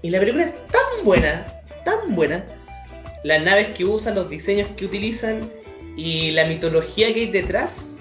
[0.01, 1.47] Y la película es tan buena,
[1.85, 2.45] tan buena.
[3.23, 5.49] Las naves que usan, los diseños que utilizan
[5.95, 7.95] y la mitología que hay detrás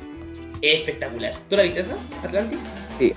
[0.62, 1.32] es espectacular.
[1.48, 2.60] ¿Tú la viste esa, Atlantis?
[2.98, 3.14] Sí,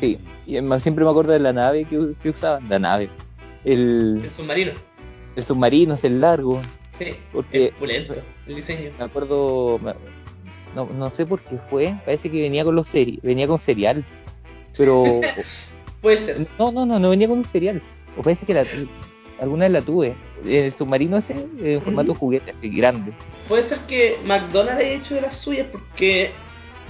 [0.00, 0.18] sí.
[0.46, 3.08] Y siempre me acuerdo de la nave que, que usaban, la nave.
[3.64, 4.72] El, el submarino.
[5.36, 6.60] El submarino es el largo.
[6.98, 8.14] Sí, porque, pulento,
[8.46, 8.90] el diseño.
[8.98, 9.80] Me acuerdo,
[10.74, 14.04] no, no sé por qué fue, parece que venía con los seri venía con cereal,
[14.76, 15.04] pero...
[16.00, 16.46] Puede ser.
[16.58, 17.80] No, no, no, no venía con un cereal.
[18.18, 18.66] O parece que la,
[19.40, 20.14] alguna vez la tuve.
[20.44, 23.12] El submarino ese, en formato juguete, así grande.
[23.48, 26.30] Puede ser que McDonald's haya hecho de las suyas porque,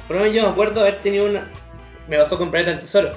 [0.09, 1.49] por lo menos yo me acuerdo haber tenido una...
[2.09, 3.13] Me pasó con Planeta del Tesoro,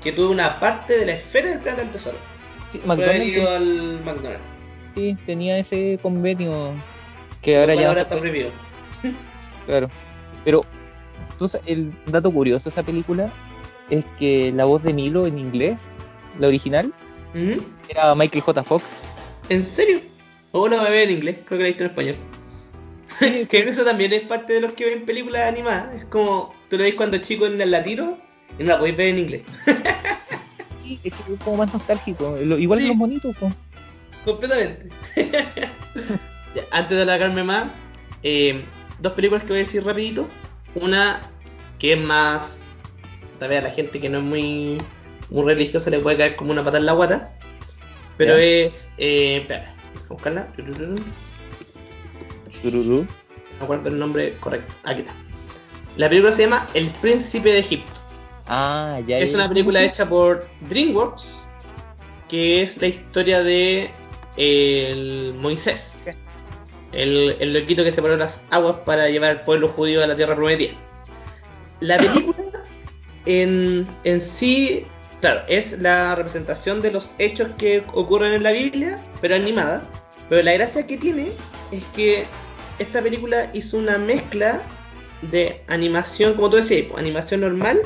[0.00, 2.16] que tuve una parte de la esfera del Planeta del Tesoro.
[2.70, 3.26] Sí, McDonald's.
[3.26, 4.40] ido al McDonald's.
[4.94, 6.72] Sí, tenía ese convenio
[7.42, 7.88] que ahora ya...
[7.88, 8.50] Ahora está prohibido.
[9.66, 9.88] Claro.
[10.44, 10.62] Pero
[11.66, 13.30] el dato curioso de esa película
[13.90, 15.88] es que la voz de Milo en inglés,
[16.38, 16.92] la original,
[17.88, 18.62] era Michael J.
[18.62, 18.84] Fox.
[19.48, 20.00] ¿En serio?
[20.52, 22.16] O la ver en inglés, creo que la visto en español.
[23.48, 25.94] que eso también es parte de los que ven películas animadas.
[25.96, 28.18] Es como, tú lo ves cuando chico en el latino
[28.58, 29.42] y no la podéis ver en inglés.
[30.82, 32.38] sí, es como más nostálgico.
[32.38, 33.36] Igual que los bonitos.
[34.24, 34.88] Completamente.
[36.70, 37.66] Antes de alargarme más,
[38.22, 38.62] eh,
[39.02, 40.28] dos películas que voy a decir rapidito.
[40.74, 41.20] Una
[41.78, 42.76] que es más,
[43.38, 44.78] tal vez a la gente que no es muy,
[45.30, 47.36] muy religiosa le puede caer como una pata en la guata.
[48.16, 49.74] Pero es, eh, espera,
[50.08, 50.48] a buscarla.
[52.70, 53.04] No
[53.60, 54.74] acuerdo el nombre correcto.
[54.84, 55.12] Aquí está.
[55.96, 57.92] La película se llama El Príncipe de Egipto.
[58.46, 59.18] Ah, ya.
[59.18, 61.26] Es una película hecha por DreamWorks,
[62.28, 63.90] que es la historia de
[64.36, 66.14] el Moisés,
[66.92, 70.34] el, el loquito que separó las aguas para llevar al pueblo judío a la tierra
[70.34, 70.72] prometida.
[71.80, 72.42] La película
[73.26, 74.84] en, en sí,
[75.20, 79.82] claro, es la representación de los hechos que ocurren en la Biblia, pero animada.
[80.28, 81.32] Pero la gracia que tiene
[81.70, 82.24] es que
[82.78, 84.62] esta película hizo una mezcla
[85.30, 87.82] de animación, como tú decías, pues, animación normal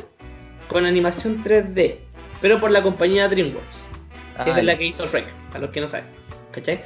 [0.68, 1.96] con animación 3D,
[2.40, 3.84] pero por la compañía DreamWorks,
[4.44, 6.06] que es la que hizo Shrek, a los que no saben.
[6.50, 6.82] ¿Cachai?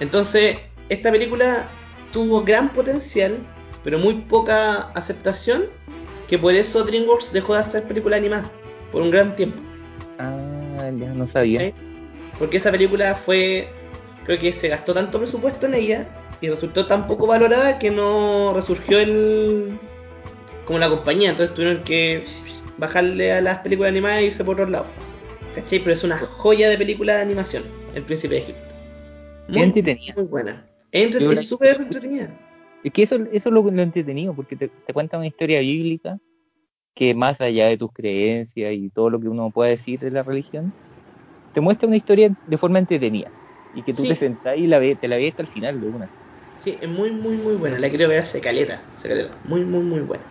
[0.00, 0.56] Entonces,
[0.92, 1.66] esta película
[2.12, 3.38] tuvo gran potencial,
[3.82, 5.64] pero muy poca aceptación,
[6.28, 8.50] que por eso DreamWorks dejó de hacer película animada
[8.90, 9.60] por un gran tiempo.
[10.18, 11.72] Ah, ya no sabía.
[12.38, 13.68] Porque esa película fue,
[14.26, 16.08] creo que se gastó tanto presupuesto en ella
[16.40, 19.78] y resultó tan poco valorada que no resurgió el
[20.66, 22.24] como la compañía, entonces tuvieron que
[22.78, 24.86] bajarle a las películas animadas e irse por otro lado.
[25.54, 25.80] ¿Cachai?
[25.80, 27.62] Pero es una joya de película de animación,
[27.94, 28.62] El Príncipe de Egipto.
[29.48, 30.14] Muy, entretenida.
[30.16, 30.71] Muy buena.
[30.92, 32.38] Es súper entretenida.
[32.84, 36.18] Es que eso, eso es lo, lo entretenido, porque te, cuenta una historia bíblica
[36.94, 40.22] que más allá de tus creencias y todo lo que uno pueda decir de la
[40.22, 40.72] religión,
[41.54, 43.30] te muestra una historia de forma entretenida.
[43.74, 45.88] Y que tú te sentás y la ve, te la ves hasta el final de
[45.88, 46.10] una.
[46.58, 47.78] Sí, es muy, muy, muy buena.
[47.78, 49.34] La quiero ver hace caleta, caleta.
[49.48, 50.24] Muy, muy, muy buena.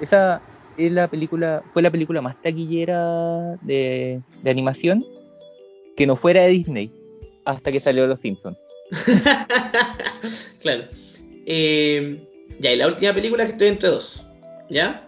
[0.00, 0.42] Esa,
[0.78, 5.04] es la película, fue la película más taquillera de, de animación
[5.96, 6.90] que no fuera de Disney
[7.44, 8.56] hasta que salió Los Simpsons.
[10.60, 10.84] claro.
[11.46, 12.26] Eh,
[12.58, 14.26] ya, y la última película que estoy entre dos.
[14.68, 15.06] ¿Ya?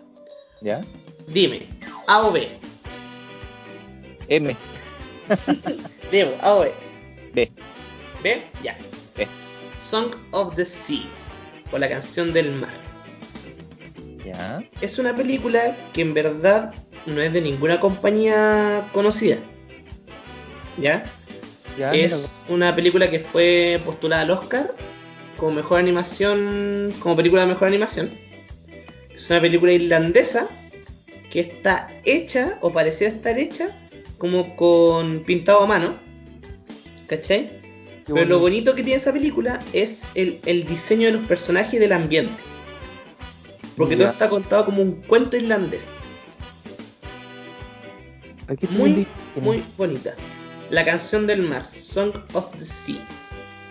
[0.62, 0.81] ¿Ya?
[1.26, 1.68] Dime,
[2.07, 2.49] A o B.
[4.28, 4.57] M.
[6.11, 6.72] Diego, A o B.
[7.35, 7.53] B.
[8.22, 8.43] ¿B?
[8.62, 8.76] Ya.
[9.16, 9.26] B.
[9.76, 11.03] Song of the Sea.
[11.72, 12.70] O la canción del mar.
[14.24, 14.62] ¿Ya?
[14.81, 16.74] Es una película que en verdad
[17.07, 19.37] no es de ninguna compañía conocida.
[20.78, 21.05] ¿Ya?
[21.78, 21.92] ¿Ya?
[21.92, 24.74] es una película que fue postulada al Oscar
[25.36, 28.10] como mejor animación, como película de mejor animación.
[29.14, 30.46] Es una película irlandesa
[31.30, 33.70] que está hecha o pareciera estar hecha
[34.18, 35.94] como con pintado a mano.
[37.06, 37.48] ¿Cachai?
[38.06, 38.74] Qué Pero lo bonito.
[38.74, 42.34] que tiene esa película es el, el diseño de los personajes y del ambiente.
[43.76, 44.04] Porque Ya.
[44.04, 45.86] todo está contado como un cuento irlandés.
[48.48, 49.06] Aquí Muy,
[49.36, 50.14] muy bonita.
[50.70, 53.00] La canción del mar, Song of the Sea.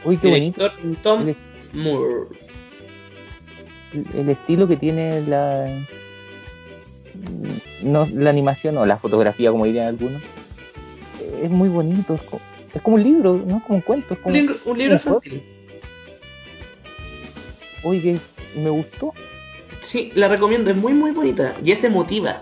[0.04, 0.70] Uy, qué bonito.
[0.70, 1.36] Director Tom El,
[1.74, 2.28] Moore.
[4.14, 5.68] el estilo que tiene la.
[7.84, 10.22] No, la animación o la fotografía, como dirían algunos.
[11.42, 12.16] Es muy bonito.
[12.16, 12.42] Es como,
[12.74, 14.14] es como un libro, no es como un cuento.
[14.14, 15.22] Es Un como, libro, un libro un juego.
[15.24, 15.44] infantil.
[17.84, 18.20] Uy, que
[18.60, 19.14] me gustó.
[19.80, 22.42] Sí, la recomiendo, es muy muy bonita y es emotiva.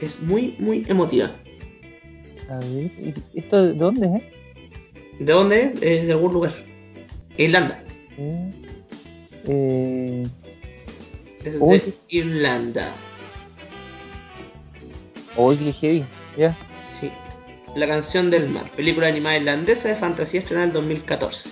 [0.00, 1.30] Es muy muy emotiva.
[2.48, 4.22] A ver, ¿y ¿esto de dónde es?
[4.22, 4.32] eh?
[5.20, 5.82] ¿De dónde es?
[5.82, 6.52] Es de algún lugar.
[7.36, 7.82] Irlanda.
[8.16, 8.50] Mm,
[9.50, 10.26] Eh,
[11.44, 12.88] Es de Irlanda.
[15.36, 16.04] Qué heavy.
[16.36, 16.56] Ya.
[16.98, 17.10] Sí.
[17.76, 21.50] La canción del mar, película animada irlandesa de fantasía estrenada en el 2014.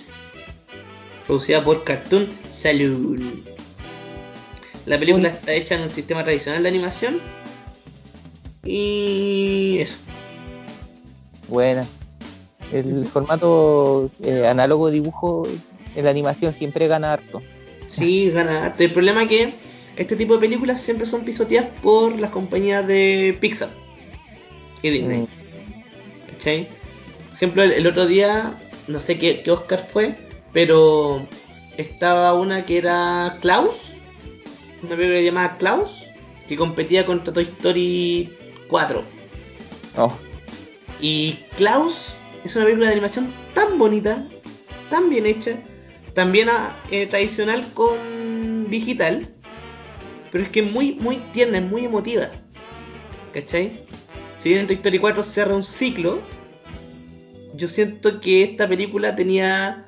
[1.25, 3.43] Producida por Cartoon Saloon.
[4.85, 7.19] La película está hecha en un sistema tradicional de animación.
[8.63, 9.99] Y eso.
[11.47, 11.85] Buena.
[12.71, 15.47] El formato eh, análogo de dibujo
[15.95, 17.41] en la animación siempre gana harto.
[17.87, 18.83] Sí, gana harto.
[18.83, 19.53] El problema es que
[19.95, 23.69] este tipo de películas siempre son pisoteadas por las compañías de Pixar
[24.81, 25.21] y Disney.
[25.21, 26.67] Mm, ¿Cachai?
[27.29, 28.53] Por ejemplo, el, el otro día,
[28.87, 30.15] no sé qué, qué Oscar fue,
[30.53, 31.25] pero
[31.77, 33.93] estaba una que era Klaus,
[34.83, 36.05] una película llamada Klaus,
[36.47, 38.33] que competía contra Toy Story
[38.67, 39.03] 4.
[39.97, 40.13] oh,
[40.99, 44.23] Y Klaus es una película de animación tan bonita,
[44.89, 45.57] tan bien hecha,
[46.13, 49.27] también ah, eh, tradicional con digital,
[50.31, 52.29] pero es que muy, muy tierna, es muy emotiva.
[53.33, 53.79] ¿Cachai?
[54.37, 56.19] Si bien en Toy Story 4 cierra un ciclo,
[57.55, 59.87] yo siento que esta película tenía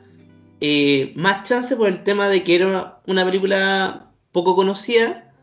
[0.62, 5.34] eh, más chance por el tema de que era una, una película poco conocida,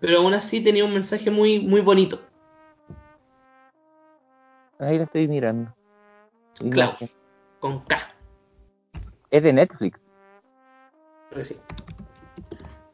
[0.00, 2.27] pero aún así tenía un mensaje muy, muy bonito.
[4.78, 5.74] Ahí la estoy mirando.
[6.70, 7.16] Klaus,
[7.60, 7.98] con K.
[9.30, 10.00] Es de Netflix.
[11.30, 11.60] Creo que sí.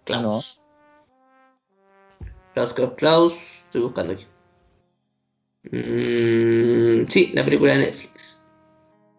[0.05, 0.61] Klaus.
[2.53, 3.63] Klaus, Klaus, Klaus.
[3.65, 4.27] Estoy buscando aquí.
[5.71, 8.51] Mm, sí, la película de Netflix.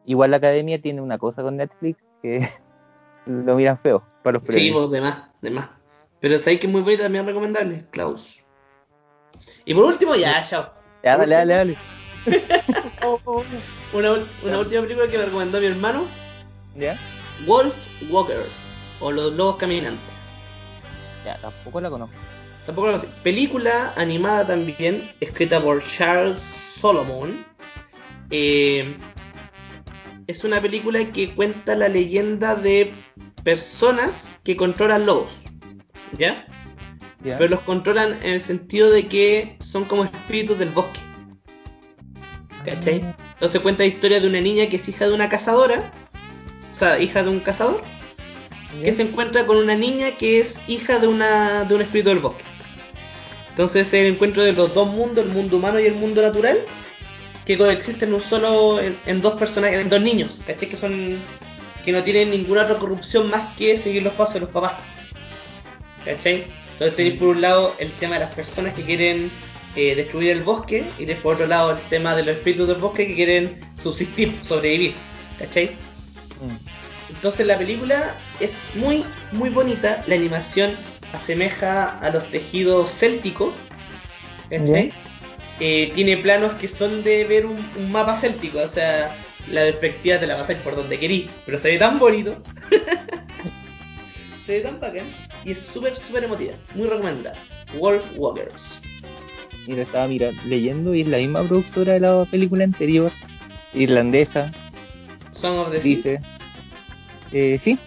[0.05, 2.47] Igual la academia tiene una cosa con Netflix que
[3.26, 4.78] lo miran feo para los Sí, premios.
[4.78, 5.70] pues, de más, de más.
[6.20, 7.86] Pero sabéis que es muy bonita, también recomendable.
[7.89, 8.43] Klaus.
[9.66, 10.72] Y por último, ya, chao.
[11.03, 11.78] ya, dale, dale, dale.
[13.93, 16.07] Una, ul- una última película que me recomendó mi hermano:
[16.76, 16.97] ¿Ya?
[17.45, 17.76] Wolf
[18.09, 18.71] Walkers.
[18.99, 19.99] O Los Lobos Caminantes.
[21.26, 22.15] Ya, tampoco la conozco.
[22.65, 23.07] Tampoco lo sé.
[23.23, 27.45] Película animada también, escrita por Charles Solomon.
[28.32, 28.95] Eh,
[30.28, 32.93] es una película que cuenta la leyenda de
[33.43, 35.41] personas que controlan lobos.
[36.17, 36.45] ¿Ya?
[37.23, 37.38] ¿Ya?
[37.38, 40.99] Pero los controlan en el sentido de que son como espíritus del bosque.
[42.66, 43.16] ¿Cachai?
[43.34, 45.91] Entonces cuenta la historia de una niña que es hija de una cazadora.
[46.72, 47.82] O sea, hija de un cazador.
[48.82, 52.20] que se encuentra con una niña que es hija de, una, de un espíritu del
[52.20, 52.43] bosque.
[53.49, 56.57] Entonces es el encuentro de los dos mundos, el mundo humano y el mundo natural,
[57.45, 60.68] que coexisten en un solo, en, en dos personajes, en dos niños, ¿cachai?
[60.68, 61.18] Que son,
[61.86, 64.74] que no tienen ninguna otra corrupción más que seguir los pasos de los papás.
[66.03, 66.47] ¿Cachai?
[66.74, 69.32] Entonces tenéis por un lado el tema de las personas que quieren
[69.76, 73.07] eh, destruir el bosque y por otro lado el tema de los espíritus del bosque
[73.07, 74.93] que quieren subsistir, sobrevivir.
[75.39, 75.71] ¿Cachai?
[76.41, 77.13] Mm.
[77.13, 79.03] Entonces la película es muy,
[79.34, 80.03] muy bonita.
[80.07, 80.76] La animación
[81.13, 83.53] asemeja a los tejidos célticos.
[84.49, 84.93] ¿cachai?
[85.59, 88.59] Eh, tiene planos que son de ver un, un mapa céltico.
[88.59, 89.15] O sea,
[89.49, 91.28] la perspectiva te la pasáis por donde querís.
[91.45, 92.41] Pero se ve tan bonito.
[94.45, 95.05] se ve tan bacán.
[95.43, 96.55] Y es súper, súper emotiva.
[96.73, 97.38] Muy recomendada.
[97.78, 98.80] Wolf Walkers.
[99.68, 103.11] Y lo estaba mirando, leyendo y es la misma productora de la película anterior,
[103.74, 104.51] irlandesa,
[105.32, 106.20] Song of the dice.
[107.32, 107.78] Eh, sí.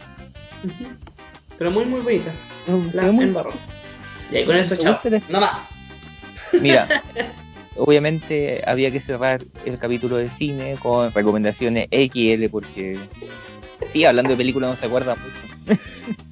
[1.57, 2.33] Pero muy, muy bonita.
[2.91, 3.53] se La muy- embarró.
[4.31, 5.01] Y ahí con eso, ¿Te chao.
[5.29, 5.79] No más.
[6.61, 6.87] Mira,
[7.77, 12.99] obviamente había que cerrar el capítulo de cine con recomendaciones XL porque
[13.93, 15.79] sí, hablando de películas no se acuerda mucho.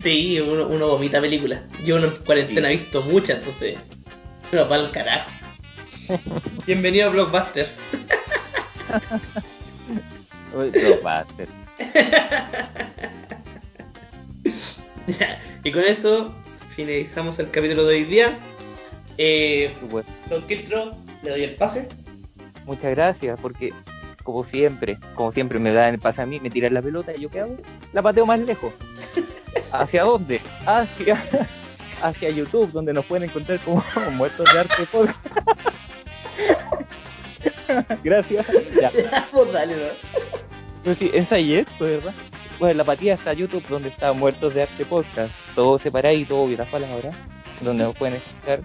[0.01, 1.61] Sí, uno, uno vomita películas.
[1.84, 3.76] Yo en cuarentena he visto muchas, entonces
[4.51, 5.30] se nos va al carajo.
[6.66, 7.68] Bienvenido a Blockbuster.
[10.55, 11.49] Uy, Blockbuster.
[15.07, 16.34] Ya, y con eso
[16.70, 18.40] finalizamos el capítulo de hoy día.
[19.18, 21.86] Eh, Bueno, Don Kiltro, le doy el pase.
[22.64, 23.72] muchas gracias porque
[24.24, 27.20] como siempre, como siempre me dan el pase a mí, me tiran la pelota y
[27.20, 27.57] yo qué hago?
[27.92, 28.72] La pateo más lejos.
[29.70, 30.40] ¿Hacia dónde?
[30.66, 31.22] Hacia
[32.03, 33.82] hacia YouTube, donde nos pueden encontrar como
[34.12, 35.18] muertos de arte podcast.
[38.05, 38.47] Gracias.
[38.80, 38.90] Ya.
[39.32, 39.82] pues dale, ¿no?
[40.84, 42.14] Pues sí, ensayé, pues, ¿verdad?
[42.59, 45.32] Bueno, la patía está YouTube, donde está Muertos de Arte Podcast.
[45.55, 47.14] Todo separadito, obvio, las palabras,
[47.61, 48.61] donde nos pueden escuchar.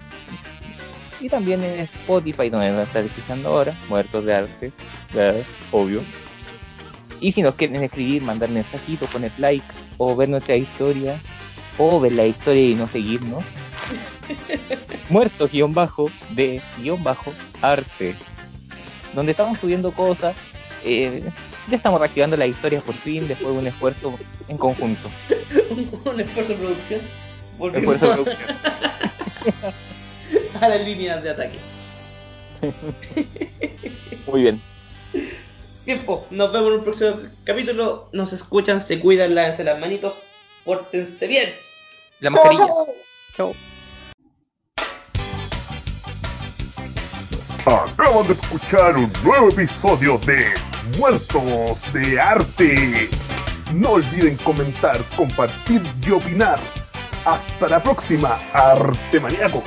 [1.20, 4.72] Y también en Spotify, donde nos están escuchando ahora, Muertos de Arte,
[5.12, 5.42] ¿verdad?
[5.72, 6.00] obvio.
[7.20, 9.66] Y si nos quieren escribir, mandar mensajitos, poner like,
[9.98, 11.20] o ver nuestra historia,
[11.78, 13.44] o ver la historia y no seguirnos.
[15.08, 18.14] Muertos guion bajo de guion bajo arte.
[19.14, 20.34] Donde estamos subiendo cosas.
[20.84, 21.22] eh,
[21.68, 24.18] ya estamos reactivando las historias por fin, después de un esfuerzo
[24.48, 25.08] en conjunto.
[25.70, 27.00] un, un esfuerzo de producción.
[27.58, 28.58] Volviendo Esfuerzo de producción.
[30.60, 31.58] a las líneas de ataque.
[34.26, 34.60] Muy bien.
[35.84, 37.10] Tiempo, nos vemos en un próximo
[37.44, 38.08] capítulo.
[38.12, 40.14] Nos escuchan, se cuidan, lávense las manitos,
[40.64, 41.54] pórtense bien.
[42.20, 42.66] La mascarilla.
[42.66, 42.94] chao.
[43.34, 43.54] Chao.
[47.64, 50.46] Acaban de escuchar un nuevo episodio de
[50.98, 53.08] Muertos de Arte.
[53.72, 56.58] No olviden comentar, compartir y opinar.
[57.24, 59.62] Hasta la próxima, Arte Maníacos.